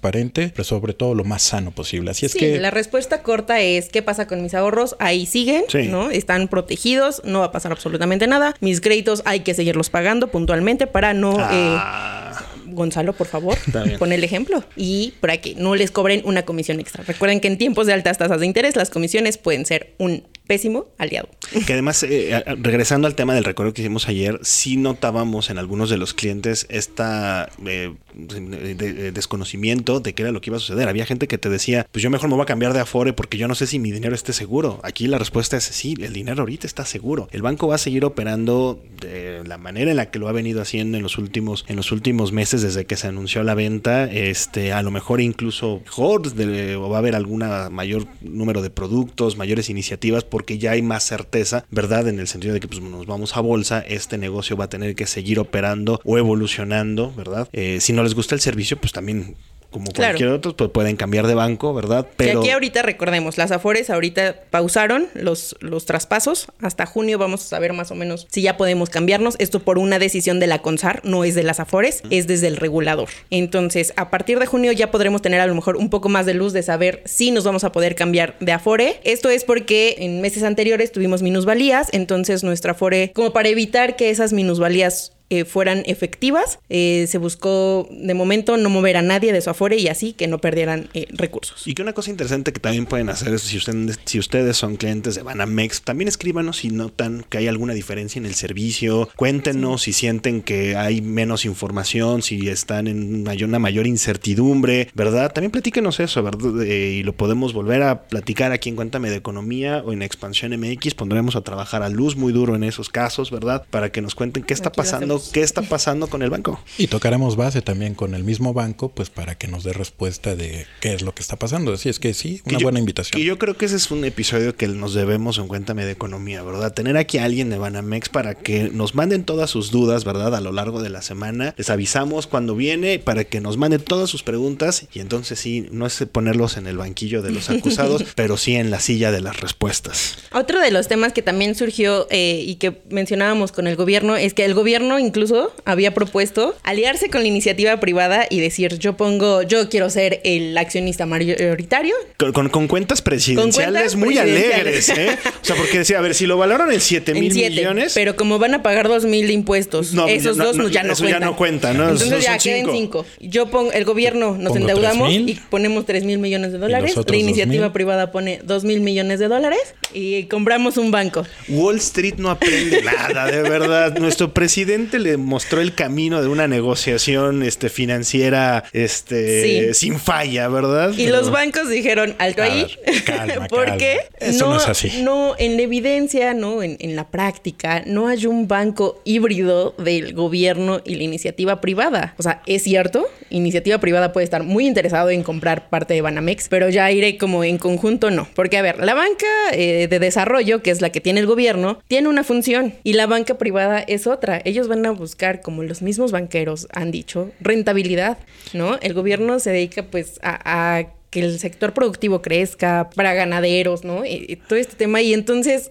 pero 0.53 0.63
sobre 0.63 0.93
todo 0.93 1.13
lo 1.15 1.23
más 1.23 1.41
sano 1.41 1.71
posible. 1.71 2.11
Así 2.11 2.25
es 2.25 2.31
sí, 2.33 2.39
que... 2.39 2.59
la 2.59 2.71
respuesta 2.71 3.21
corta 3.23 3.59
es 3.61 3.89
¿qué 3.89 4.01
pasa 4.01 4.27
con 4.27 4.41
mis 4.41 4.53
ahorros? 4.53 4.95
Ahí 4.99 5.25
siguen, 5.25 5.63
Sí. 5.69 5.87
¿no? 5.87 6.09
Están 6.11 6.47
protegidos, 6.47 7.21
no 7.25 7.39
va 7.39 7.45
a 7.45 7.51
pasar 7.51 7.71
absolutamente 7.71 8.27
nada. 8.27 8.55
Mis 8.59 8.81
créditos 8.81 9.21
hay 9.25 9.41
que 9.41 9.53
seguirlos 9.53 9.89
pagando 9.89 10.27
puntualmente 10.27 10.87
para 10.87 11.13
no... 11.13 11.39
eh, 11.39 11.77
Ah, 11.77 12.41
Gonzalo, 12.67 13.13
por 13.13 13.27
favor, 13.27 13.57
pon 13.99 14.11
el 14.11 14.23
ejemplo. 14.23 14.63
Y 14.75 15.13
para 15.21 15.37
que 15.37 15.55
no 15.55 15.75
les 15.75 15.91
cobren 15.91 16.21
una 16.25 16.43
comisión 16.43 16.79
extra. 16.79 17.03
Recuerden 17.03 17.39
que 17.39 17.47
en 17.47 17.57
tiempos 17.57 17.87
de 17.87 17.93
altas 17.93 18.17
tasas 18.17 18.39
de 18.39 18.45
interés, 18.45 18.75
las 18.75 18.89
comisiones 18.89 19.37
pueden 19.37 19.65
ser 19.65 19.93
un 19.97 20.23
pésimo 20.47 20.85
aliado. 20.97 21.27
Que 21.65 21.73
además, 21.73 22.03
eh, 22.03 22.43
regresando 22.61 23.07
al 23.07 23.15
tema 23.15 23.33
del 23.33 23.43
recorrido 23.43 23.73
que 23.73 23.81
hicimos 23.81 24.07
ayer, 24.07 24.39
sí 24.43 24.77
notábamos 24.77 25.49
en 25.49 25.57
algunos 25.57 25.89
de 25.89 25.97
los 25.97 26.13
clientes 26.13 26.65
esta 26.69 27.49
eh, 27.65 27.93
de- 28.13 28.75
de- 28.75 29.11
desconocimiento 29.11 29.99
de 29.99 30.13
qué 30.13 30.23
era 30.23 30.31
lo 30.31 30.41
que 30.41 30.49
iba 30.49 30.57
a 30.57 30.59
suceder. 30.59 30.87
Había 30.87 31.05
gente 31.05 31.27
que 31.27 31.37
te 31.37 31.49
decía, 31.49 31.85
pues 31.91 32.01
yo 32.03 32.09
mejor 32.09 32.29
me 32.29 32.35
voy 32.35 32.43
a 32.43 32.45
cambiar 32.45 32.73
de 32.73 32.79
Afore 32.79 33.13
porque 33.13 33.37
yo 33.37 33.47
no 33.47 33.55
sé 33.55 33.67
si 33.67 33.79
mi 33.79 33.91
dinero 33.91 34.15
esté 34.15 34.33
seguro. 34.33 34.79
Aquí 34.83 35.07
la 35.07 35.17
respuesta 35.17 35.57
es 35.57 35.63
sí, 35.65 35.95
el 35.99 36.13
dinero 36.13 36.41
ahorita 36.41 36.67
está 36.67 36.85
seguro. 36.85 37.27
El 37.31 37.41
banco 37.41 37.67
va 37.67 37.75
a 37.75 37.79
seguir 37.79 38.05
operando 38.05 38.81
de 39.01 39.43
la 39.45 39.57
manera 39.57 39.91
en 39.91 39.97
la 39.97 40.09
que 40.11 40.19
lo 40.19 40.27
ha 40.27 40.31
venido 40.31 40.61
haciendo 40.61 40.97
en 40.97 41.03
los 41.03 41.17
últimos, 41.17 41.65
en 41.67 41.75
los 41.75 41.91
últimos 41.91 42.31
meses 42.31 42.61
desde 42.61 42.85
que 42.85 42.95
se 42.95 43.07
anunció 43.07 43.43
la 43.43 43.55
venta. 43.55 44.05
Este, 44.11 44.71
a 44.73 44.81
lo 44.81 44.91
mejor 44.91 45.21
incluso 45.21 45.81
mejor 45.85 46.33
de- 46.33 46.75
o 46.75 46.89
va 46.89 46.97
a 46.97 46.99
haber 46.99 47.15
alguna 47.15 47.69
mayor 47.69 48.05
número 48.21 48.61
de 48.61 48.69
productos, 48.69 49.37
mayores 49.37 49.69
iniciativas, 49.69 50.23
porque 50.35 50.57
ya 50.57 50.71
hay 50.71 50.81
más 50.81 51.05
certeza, 51.05 51.63
¿verdad? 51.71 52.09
En 52.09 52.19
el 52.19 52.27
sentido 52.27 52.53
de 52.53 52.59
que 52.59 52.67
pues, 52.67 52.81
nos 52.81 53.05
vamos 53.05 53.37
a 53.37 53.39
bolsa, 53.39 53.79
este 53.79 54.17
negocio 54.17 54.57
va 54.57 54.65
a 54.65 54.69
tener 54.69 54.93
que 54.93 55.07
seguir 55.07 55.39
operando 55.39 56.01
o 56.03 56.17
evolucionando, 56.17 57.13
¿verdad? 57.15 57.47
Eh, 57.53 57.77
si 57.79 57.93
no 57.93 58.03
les 58.03 58.15
gusta 58.15 58.35
el 58.35 58.41
servicio, 58.41 58.75
pues 58.75 58.91
también 58.91 59.37
como 59.71 59.91
Claro. 59.91 60.13
cualquier 60.13 60.29
otro, 60.29 60.55
pues 60.55 60.69
pueden 60.71 60.95
cambiar 60.95 61.27
de 61.27 61.35
banco, 61.35 61.73
¿verdad? 61.73 62.07
Pero 62.17 62.39
aquí 62.39 62.49
ahorita 62.49 62.81
recordemos, 62.81 63.37
las 63.37 63.51
Afores 63.51 63.89
ahorita 63.89 64.35
pausaron 64.49 65.07
los, 65.13 65.55
los 65.59 65.85
traspasos. 65.85 66.47
Hasta 66.61 66.85
junio 66.85 67.17
vamos 67.17 67.43
a 67.43 67.47
saber 67.47 67.73
más 67.73 67.91
o 67.91 67.95
menos 67.95 68.27
si 68.29 68.41
ya 68.41 68.57
podemos 68.57 68.89
cambiarnos. 68.89 69.35
Esto 69.39 69.59
por 69.59 69.77
una 69.77 69.99
decisión 69.99 70.39
de 70.39 70.47
la 70.47 70.59
CONSAR, 70.61 71.01
no 71.03 71.23
es 71.23 71.35
de 71.35 71.43
las 71.43 71.59
Afores, 71.59 72.03
es 72.09 72.27
desde 72.27 72.47
el 72.47 72.57
regulador. 72.57 73.09
Entonces, 73.29 73.93
a 73.97 74.09
partir 74.09 74.39
de 74.39 74.45
junio 74.45 74.71
ya 74.71 74.91
podremos 74.91 75.21
tener 75.21 75.41
a 75.41 75.47
lo 75.47 75.55
mejor 75.55 75.77
un 75.77 75.89
poco 75.89 76.09
más 76.09 76.25
de 76.25 76.33
luz 76.33 76.53
de 76.53 76.63
saber 76.63 77.01
si 77.05 77.31
nos 77.31 77.43
vamos 77.43 77.63
a 77.63 77.71
poder 77.71 77.95
cambiar 77.95 78.35
de 78.39 78.51
Afore. 78.51 78.99
Esto 79.03 79.29
es 79.29 79.43
porque 79.43 79.95
en 79.99 80.21
meses 80.21 80.43
anteriores 80.43 80.91
tuvimos 80.91 81.21
minusvalías, 81.21 81.89
entonces 81.91 82.43
nuestra 82.43 82.71
Afore, 82.73 83.11
como 83.13 83.33
para 83.33 83.49
evitar 83.49 83.95
que 83.95 84.09
esas 84.09 84.33
minusvalías 84.33 85.11
eh, 85.29 85.45
fueran 85.45 85.83
efectivas. 85.85 86.59
Eh, 86.69 87.05
se 87.09 87.17
buscó 87.17 87.87
de 87.91 88.13
momento 88.13 88.57
no 88.57 88.69
mover 88.69 88.97
a 88.97 89.01
nadie 89.01 89.33
de 89.33 89.41
su 89.41 89.49
afore 89.49 89.77
y 89.77 89.87
así 89.87 90.13
que 90.13 90.27
no 90.27 90.39
perdieran 90.39 90.89
eh, 90.93 91.07
recursos. 91.11 91.67
Y 91.67 91.73
que 91.73 91.81
una 91.81 91.93
cosa 91.93 92.11
interesante 92.11 92.53
que 92.53 92.59
también 92.59 92.85
pueden 92.85 93.09
hacer 93.09 93.33
es 93.33 93.41
si 93.41 93.57
ustedes, 93.57 93.99
si 94.05 94.19
ustedes 94.19 94.57
son 94.57 94.75
clientes 94.77 95.15
de 95.15 95.23
Banamex, 95.23 95.81
también 95.81 96.07
escríbanos 96.07 96.57
si 96.57 96.69
notan 96.69 97.25
que 97.29 97.37
hay 97.39 97.47
alguna 97.47 97.73
diferencia 97.73 98.19
en 98.19 98.25
el 98.25 98.35
servicio. 98.35 99.09
Cuéntenos 99.15 99.83
si 99.83 99.93
sienten 99.93 100.41
que 100.41 100.75
hay 100.75 101.01
menos 101.01 101.45
información, 101.45 102.21
si 102.21 102.47
están 102.49 102.87
en 102.87 103.23
mayor- 103.23 103.49
una 103.49 103.59
mayor 103.59 103.85
incertidumbre, 103.87 104.89
¿verdad? 104.95 105.31
También 105.33 105.51
platíquenos 105.51 105.99
eso, 105.99 106.23
¿verdad? 106.23 106.61
Y 106.63 107.03
lo 107.03 107.13
podemos 107.13 107.53
volver 107.53 107.83
a 107.83 108.03
platicar 108.07 108.51
aquí 108.51 108.69
en 108.69 108.75
Cuéntame 108.75 109.09
de 109.09 109.17
Economía 109.17 109.83
o 109.85 109.93
en 109.93 110.01
Expansión 110.01 110.51
MX. 110.59 110.95
Pondremos 110.95 111.35
a 111.35 111.41
trabajar 111.41 111.83
a 111.83 111.89
luz 111.89 112.15
muy 112.15 112.33
duro 112.33 112.55
en 112.55 112.63
esos 112.63 112.89
casos, 112.89 113.29
¿verdad? 113.31 113.65
Para 113.69 113.91
que 113.91 114.01
nos 114.01 114.15
cuenten 114.15 114.43
qué 114.43 114.53
está 114.53 114.69
Aquí 114.69 114.77
pasando 114.77 115.14
qué 115.31 115.41
está 115.41 115.61
pasando 115.61 116.07
con 116.07 116.21
el 116.21 116.29
banco. 116.29 116.59
Y 116.77 116.87
tocaremos 116.87 117.35
base 117.35 117.61
también 117.61 117.95
con 117.95 118.15
el 118.15 118.23
mismo 118.23 118.53
banco, 118.53 118.89
pues 118.89 119.09
para 119.09 119.35
que 119.35 119.47
nos 119.47 119.63
dé 119.63 119.73
respuesta 119.73 120.35
de 120.35 120.67
qué 120.81 120.93
es 120.93 121.01
lo 121.01 121.13
que 121.13 121.21
está 121.21 121.37
pasando. 121.37 121.73
Así 121.73 121.89
es 121.89 121.99
que 121.99 122.13
sí, 122.13 122.41
una 122.45 122.59
buena 122.59 122.79
invitación. 122.79 123.21
Y 123.21 123.25
yo 123.25 123.37
creo 123.37 123.57
que 123.57 123.65
ese 123.65 123.75
es 123.75 123.91
un 123.91 124.05
episodio 124.05 124.55
que 124.55 124.67
nos 124.67 124.93
debemos 124.93 125.37
en 125.37 125.47
Cuéntame 125.47 125.85
de 125.85 125.91
Economía, 125.91 126.43
¿verdad? 126.43 126.73
Tener 126.73 126.97
aquí 126.97 127.17
a 127.17 127.25
alguien 127.25 127.49
de 127.49 127.57
Banamex 127.57 128.09
para 128.09 128.35
que 128.35 128.69
nos 128.71 128.95
manden 128.95 129.23
todas 129.23 129.49
sus 129.49 129.71
dudas, 129.71 130.05
¿verdad? 130.05 130.35
A 130.35 130.41
lo 130.41 130.51
largo 130.51 130.81
de 130.81 130.89
la 130.89 131.01
semana. 131.01 131.53
Les 131.57 131.69
avisamos 131.69 132.27
cuando 132.27 132.55
viene 132.55 132.99
para 132.99 133.23
que 133.23 133.41
nos 133.41 133.57
manden 133.57 133.81
todas 133.81 134.09
sus 134.09 134.23
preguntas 134.23 134.87
y 134.93 134.99
entonces 134.99 135.39
sí, 135.39 135.67
no 135.71 135.85
es 135.85 136.03
ponerlos 136.11 136.57
en 136.57 136.67
el 136.67 136.77
banquillo 136.77 137.21
de 137.21 137.31
los 137.31 137.49
acusados, 137.49 138.03
pero 138.15 138.37
sí 138.37 138.55
en 138.55 138.71
la 138.71 138.79
silla 138.79 139.11
de 139.11 139.21
las 139.21 139.39
respuestas. 139.39 140.17
Otro 140.31 140.59
de 140.59 140.71
los 140.71 140.87
temas 140.87 141.13
que 141.13 141.21
también 141.21 141.55
surgió 141.55 142.07
eh, 142.09 142.43
y 142.45 142.55
que 142.55 142.81
mencionábamos 142.89 143.51
con 143.51 143.67
el 143.67 143.75
gobierno 143.75 144.15
es 144.15 144.33
que 144.33 144.45
el 144.45 144.53
gobierno 144.53 144.99
incluso 145.05 145.53
había 145.65 145.93
propuesto 145.93 146.55
aliarse 146.63 147.09
con 147.09 147.21
la 147.21 147.27
iniciativa 147.27 147.79
privada 147.79 148.25
y 148.29 148.39
decir 148.39 148.77
yo 148.79 148.97
pongo, 148.97 149.43
yo 149.43 149.69
quiero 149.69 149.89
ser 149.89 150.21
el 150.23 150.57
accionista 150.57 151.05
mayoritario. 151.05 151.95
Con, 152.17 152.49
con, 152.49 152.67
cuentas 152.67 153.01
presidenciales 153.01 153.95
muy 153.95 154.17
alegres, 154.17 154.89
¿eh? 154.89 155.17
O 155.41 155.45
sea, 155.45 155.55
porque 155.55 155.79
decía, 155.79 155.99
a 155.99 156.01
ver, 156.01 156.15
si 156.15 156.25
lo 156.25 156.37
valoran 156.37 156.71
en 156.71 156.81
7 156.81 157.13
mil 157.13 157.33
millones. 157.33 157.93
Pero 157.93 158.15
como 158.15 158.39
van 158.39 158.53
a 158.55 158.63
pagar 158.63 158.87
2 158.87 159.05
mil 159.05 159.27
de 159.27 159.33
impuestos, 159.33 159.93
esos 160.07 160.37
dos 160.37 160.55
ya 160.71 160.83
no 160.83 160.93
eso 160.93 161.03
cuentan. 161.03 161.21
ya 161.21 161.25
no 161.25 161.35
cuentan, 161.35 161.77
¿no? 161.77 161.89
Entonces 161.89 162.23
ya 162.23 162.37
queden 162.37 162.67
5. 162.71 163.05
Yo 163.21 163.47
pongo, 163.47 163.71
el 163.71 163.85
gobierno 163.85 164.37
nos 164.37 164.55
endeudamos 164.55 165.11
y 165.11 165.39
ponemos 165.49 165.85
3 165.85 166.03
mil 166.03 166.19
millones 166.19 166.51
de 166.51 166.57
dólares. 166.57 166.95
La 167.07 167.17
iniciativa 167.17 167.71
privada 167.73 168.11
pone 168.11 168.39
2 168.43 168.63
mil 168.63 168.81
millones 168.81 169.19
de 169.19 169.27
dólares 169.27 169.75
y 169.93 170.23
compramos 170.25 170.77
un 170.77 170.91
banco. 170.91 171.25
Wall 171.47 171.77
Street 171.77 172.15
no 172.17 172.29
aprende 172.29 172.81
nada, 172.81 173.27
de 173.27 173.41
verdad. 173.41 173.97
Nuestro 173.99 174.33
presidente 174.33 174.94
le 174.99 175.17
mostró 175.17 175.61
el 175.61 175.73
camino 175.73 176.21
de 176.21 176.27
una 176.27 176.47
negociación 176.47 177.43
este, 177.43 177.69
financiera 177.69 178.63
este, 178.73 179.73
sin 179.73 179.99
falla, 179.99 180.47
¿verdad? 180.47 180.93
Y 180.97 181.07
los 181.07 181.31
bancos 181.31 181.69
dijeron, 181.69 182.15
alto 182.19 182.41
ahí, 182.41 182.67
calma, 183.05 183.47
porque 183.49 183.99
Eso 184.19 184.49
no, 184.49 184.57
es 184.57 184.67
así. 184.67 185.01
no, 185.01 185.35
en 185.37 185.57
la 185.57 185.63
evidencia, 185.63 186.33
no, 186.33 186.63
en, 186.63 186.77
en 186.79 186.95
la 186.95 187.09
práctica, 187.09 187.83
no 187.85 188.07
hay 188.07 188.25
un 188.25 188.47
banco 188.47 189.01
híbrido 189.03 189.75
del 189.77 190.13
gobierno 190.13 190.81
y 190.85 190.95
la 190.95 191.03
iniciativa 191.03 191.61
privada. 191.61 192.15
O 192.17 192.23
sea, 192.23 192.41
es 192.45 192.63
cierto, 192.63 193.07
iniciativa 193.29 193.77
privada 193.79 194.13
puede 194.13 194.23
estar 194.23 194.43
muy 194.43 194.65
interesado 194.65 195.09
en 195.09 195.23
comprar 195.23 195.69
parte 195.69 195.93
de 195.93 196.01
Banamex, 196.01 196.47
pero 196.49 196.69
ya 196.69 196.91
iré 196.91 197.17
como 197.17 197.43
en 197.43 197.57
conjunto 197.57 198.11
no. 198.11 198.27
Porque, 198.35 198.57
a 198.57 198.61
ver, 198.61 198.83
la 198.83 198.93
banca 198.93 199.25
eh, 199.51 199.87
de 199.89 199.99
desarrollo, 199.99 200.61
que 200.61 200.71
es 200.71 200.81
la 200.81 200.91
que 200.91 201.01
tiene 201.01 201.19
el 201.19 201.25
gobierno, 201.25 201.79
tiene 201.87 202.09
una 202.09 202.23
función 202.23 202.73
y 202.83 202.93
la 202.93 203.07
banca 203.07 203.37
privada 203.37 203.79
es 203.79 204.07
otra. 204.07 204.41
Ellos 204.45 204.67
van 204.67 204.84
a 204.87 204.91
buscar, 204.91 205.41
como 205.41 205.63
los 205.63 205.81
mismos 205.81 206.11
banqueros 206.11 206.67
han 206.71 206.91
dicho, 206.91 207.31
rentabilidad, 207.39 208.17
¿no? 208.53 208.77
El 208.81 208.93
gobierno 208.93 209.39
se 209.39 209.51
dedica 209.51 209.83
pues 209.83 210.19
a, 210.21 210.77
a 210.77 210.87
que 211.15 211.21
el 211.21 211.39
sector 211.39 211.73
productivo 211.73 212.21
crezca 212.21 212.89
para 212.93 213.13
ganaderos, 213.13 213.85
¿no? 213.85 214.05
Y, 214.05 214.37
todo 214.49 214.59
este 214.59 214.75
tema 214.75 215.01
y 215.01 215.13
entonces 215.13 215.69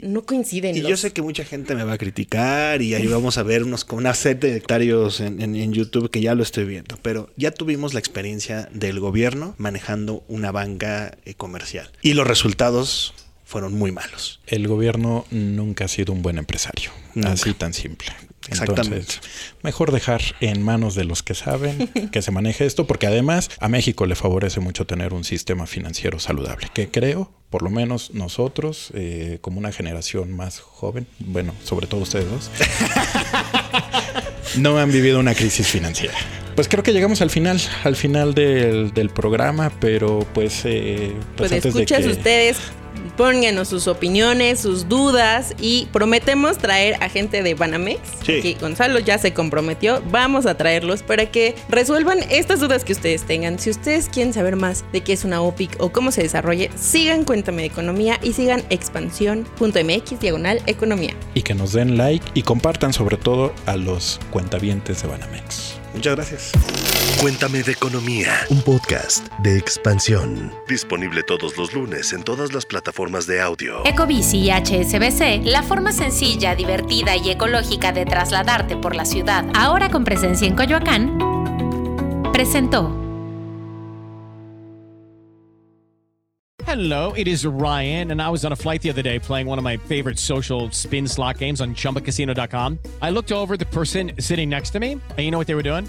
no 0.00 0.24
coinciden. 0.24 0.74
Y 0.74 0.80
yo 0.80 0.96
sé 0.96 1.12
que 1.12 1.20
mucha 1.20 1.44
gente 1.44 1.74
me 1.74 1.84
va 1.84 1.92
a 1.92 1.98
criticar 1.98 2.80
y 2.80 2.94
ahí 2.94 3.06
vamos 3.06 3.36
a 3.36 3.42
ver 3.42 3.62
unos 3.62 3.84
con 3.84 3.98
una 3.98 4.14
set 4.14 4.40
de 4.40 4.56
hectáreos 4.56 5.20
en, 5.20 5.42
en, 5.42 5.54
en, 5.54 5.74
YouTube 5.74 6.10
que 6.10 6.22
ya 6.22 6.34
lo 6.34 6.42
estoy 6.42 6.64
viendo, 6.64 6.98
pero 7.02 7.28
ya 7.36 7.50
tuvimos 7.50 7.92
la 7.92 8.00
experiencia 8.00 8.70
del 8.72 8.98
gobierno 8.98 9.54
manejando 9.58 10.24
una 10.28 10.50
banca 10.50 11.18
eh, 11.26 11.34
comercial 11.34 11.90
y 12.00 12.14
los 12.14 12.26
resultados 12.26 13.12
fueron 13.44 13.74
muy 13.74 13.92
malos. 13.92 14.40
El 14.46 14.66
gobierno 14.66 15.26
nunca 15.30 15.84
ha 15.84 15.88
sido 15.88 16.14
un 16.14 16.22
buen 16.22 16.38
empresario, 16.38 16.90
nunca. 17.14 17.32
así 17.32 17.52
tan 17.52 17.74
simple. 17.74 18.08
Exactamente. 18.48 18.96
Entonces, 18.96 19.20
mejor 19.62 19.92
dejar 19.92 20.22
en 20.40 20.62
manos 20.62 20.94
de 20.94 21.04
los 21.04 21.22
que 21.22 21.34
saben 21.34 21.88
que 22.12 22.22
se 22.22 22.30
maneje 22.30 22.66
esto, 22.66 22.86
porque 22.86 23.06
además 23.06 23.50
a 23.60 23.68
México 23.68 24.06
le 24.06 24.14
favorece 24.14 24.60
mucho 24.60 24.86
tener 24.86 25.12
un 25.12 25.24
sistema 25.24 25.66
financiero 25.66 26.18
saludable, 26.18 26.68
que 26.72 26.88
creo, 26.88 27.32
por 27.50 27.62
lo 27.62 27.70
menos 27.70 28.12
nosotros, 28.14 28.90
eh, 28.94 29.38
como 29.40 29.58
una 29.58 29.72
generación 29.72 30.32
más 30.32 30.60
joven, 30.60 31.06
bueno, 31.18 31.54
sobre 31.64 31.86
todo 31.86 32.00
ustedes 32.02 32.30
dos, 32.30 32.50
no 34.56 34.78
han 34.78 34.90
vivido 34.90 35.18
una 35.20 35.34
crisis 35.34 35.66
financiera. 35.66 36.14
Pues 36.54 36.68
creo 36.68 36.82
que 36.82 36.92
llegamos 36.92 37.20
al 37.20 37.28
final, 37.28 37.60
al 37.84 37.96
final 37.96 38.32
del, 38.32 38.94
del 38.94 39.10
programa, 39.10 39.70
pero 39.78 40.26
pues... 40.32 40.62
Eh, 40.64 41.12
pues, 41.36 41.50
pues 41.50 41.64
escuchas 41.66 42.04
que... 42.04 42.08
ustedes 42.08 42.56
pónganos 43.08 43.68
sus 43.68 43.88
opiniones, 43.88 44.60
sus 44.60 44.88
dudas 44.88 45.54
y 45.60 45.88
prometemos 45.92 46.58
traer 46.58 46.96
a 47.02 47.08
gente 47.08 47.42
de 47.42 47.54
Banamex. 47.54 48.00
Sí. 48.24 48.40
Que 48.40 48.54
Gonzalo 48.54 48.98
ya 48.98 49.18
se 49.18 49.32
comprometió. 49.32 50.02
Vamos 50.10 50.46
a 50.46 50.56
traerlos 50.56 51.02
para 51.02 51.30
que 51.30 51.54
resuelvan 51.68 52.18
estas 52.30 52.60
dudas 52.60 52.84
que 52.84 52.92
ustedes 52.92 53.24
tengan. 53.24 53.58
Si 53.58 53.70
ustedes 53.70 54.08
quieren 54.08 54.32
saber 54.32 54.56
más 54.56 54.84
de 54.92 55.02
qué 55.02 55.12
es 55.12 55.24
una 55.24 55.40
OPIC 55.42 55.76
o 55.78 55.90
cómo 55.90 56.12
se 56.12 56.22
desarrolle, 56.22 56.70
sigan 56.76 57.24
Cuéntame 57.24 57.62
de 57.62 57.68
Economía 57.68 58.18
y 58.22 58.32
sigan 58.32 58.62
expansión.mx 58.70 60.20
diagonal 60.20 60.60
economía. 60.66 61.14
Y 61.34 61.42
que 61.42 61.54
nos 61.54 61.72
den 61.72 61.96
like 61.96 62.26
y 62.34 62.42
compartan 62.42 62.92
sobre 62.92 63.16
todo 63.16 63.52
a 63.66 63.76
los 63.76 64.20
cuentavientes 64.30 65.02
de 65.02 65.08
Banamex. 65.08 65.74
Muchas 65.94 66.16
gracias. 66.16 67.05
Cuéntame 67.20 67.62
de 67.62 67.72
Economía, 67.72 68.30
un 68.50 68.60
podcast 68.60 69.26
de 69.38 69.56
expansión. 69.56 70.52
Disponible 70.68 71.22
todos 71.22 71.56
los 71.56 71.72
lunes 71.72 72.12
en 72.12 72.22
todas 72.22 72.52
las 72.52 72.66
plataformas 72.66 73.26
de 73.26 73.40
audio. 73.40 73.82
Ecobici 73.86 74.36
y 74.36 74.50
HSBC, 74.50 75.46
la 75.46 75.62
forma 75.62 75.92
sencilla, 75.92 76.54
divertida 76.54 77.16
y 77.16 77.30
ecológica 77.30 77.90
de 77.92 78.04
trasladarte 78.04 78.76
por 78.76 78.94
la 78.94 79.06
ciudad, 79.06 79.46
ahora 79.56 79.88
con 79.88 80.04
presencia 80.04 80.46
en 80.46 80.54
Coyoacán, 80.54 81.18
presentó. 82.34 82.94
Hello, 86.66 87.14
it 87.16 87.26
is 87.26 87.46
Ryan, 87.46 88.10
and 88.10 88.20
I 88.20 88.28
was 88.28 88.44
on 88.44 88.52
a 88.52 88.56
flight 88.56 88.82
the 88.82 88.90
other 88.90 89.02
day 89.02 89.18
playing 89.18 89.46
one 89.46 89.56
of 89.58 89.64
my 89.64 89.78
favorite 89.78 90.18
social 90.18 90.68
spin 90.70 91.08
slot 91.08 91.38
games 91.38 91.62
on 91.62 91.74
chumbacasino.com. 91.74 92.78
I 93.00 93.08
looked 93.08 93.32
over 93.32 93.56
the 93.56 93.64
person 93.64 94.12
sitting 94.18 94.50
next 94.50 94.70
to 94.74 94.80
me, 94.80 94.92
and 94.92 95.18
you 95.18 95.30
know 95.30 95.38
what 95.38 95.46
they 95.46 95.54
were 95.54 95.62
doing? 95.62 95.88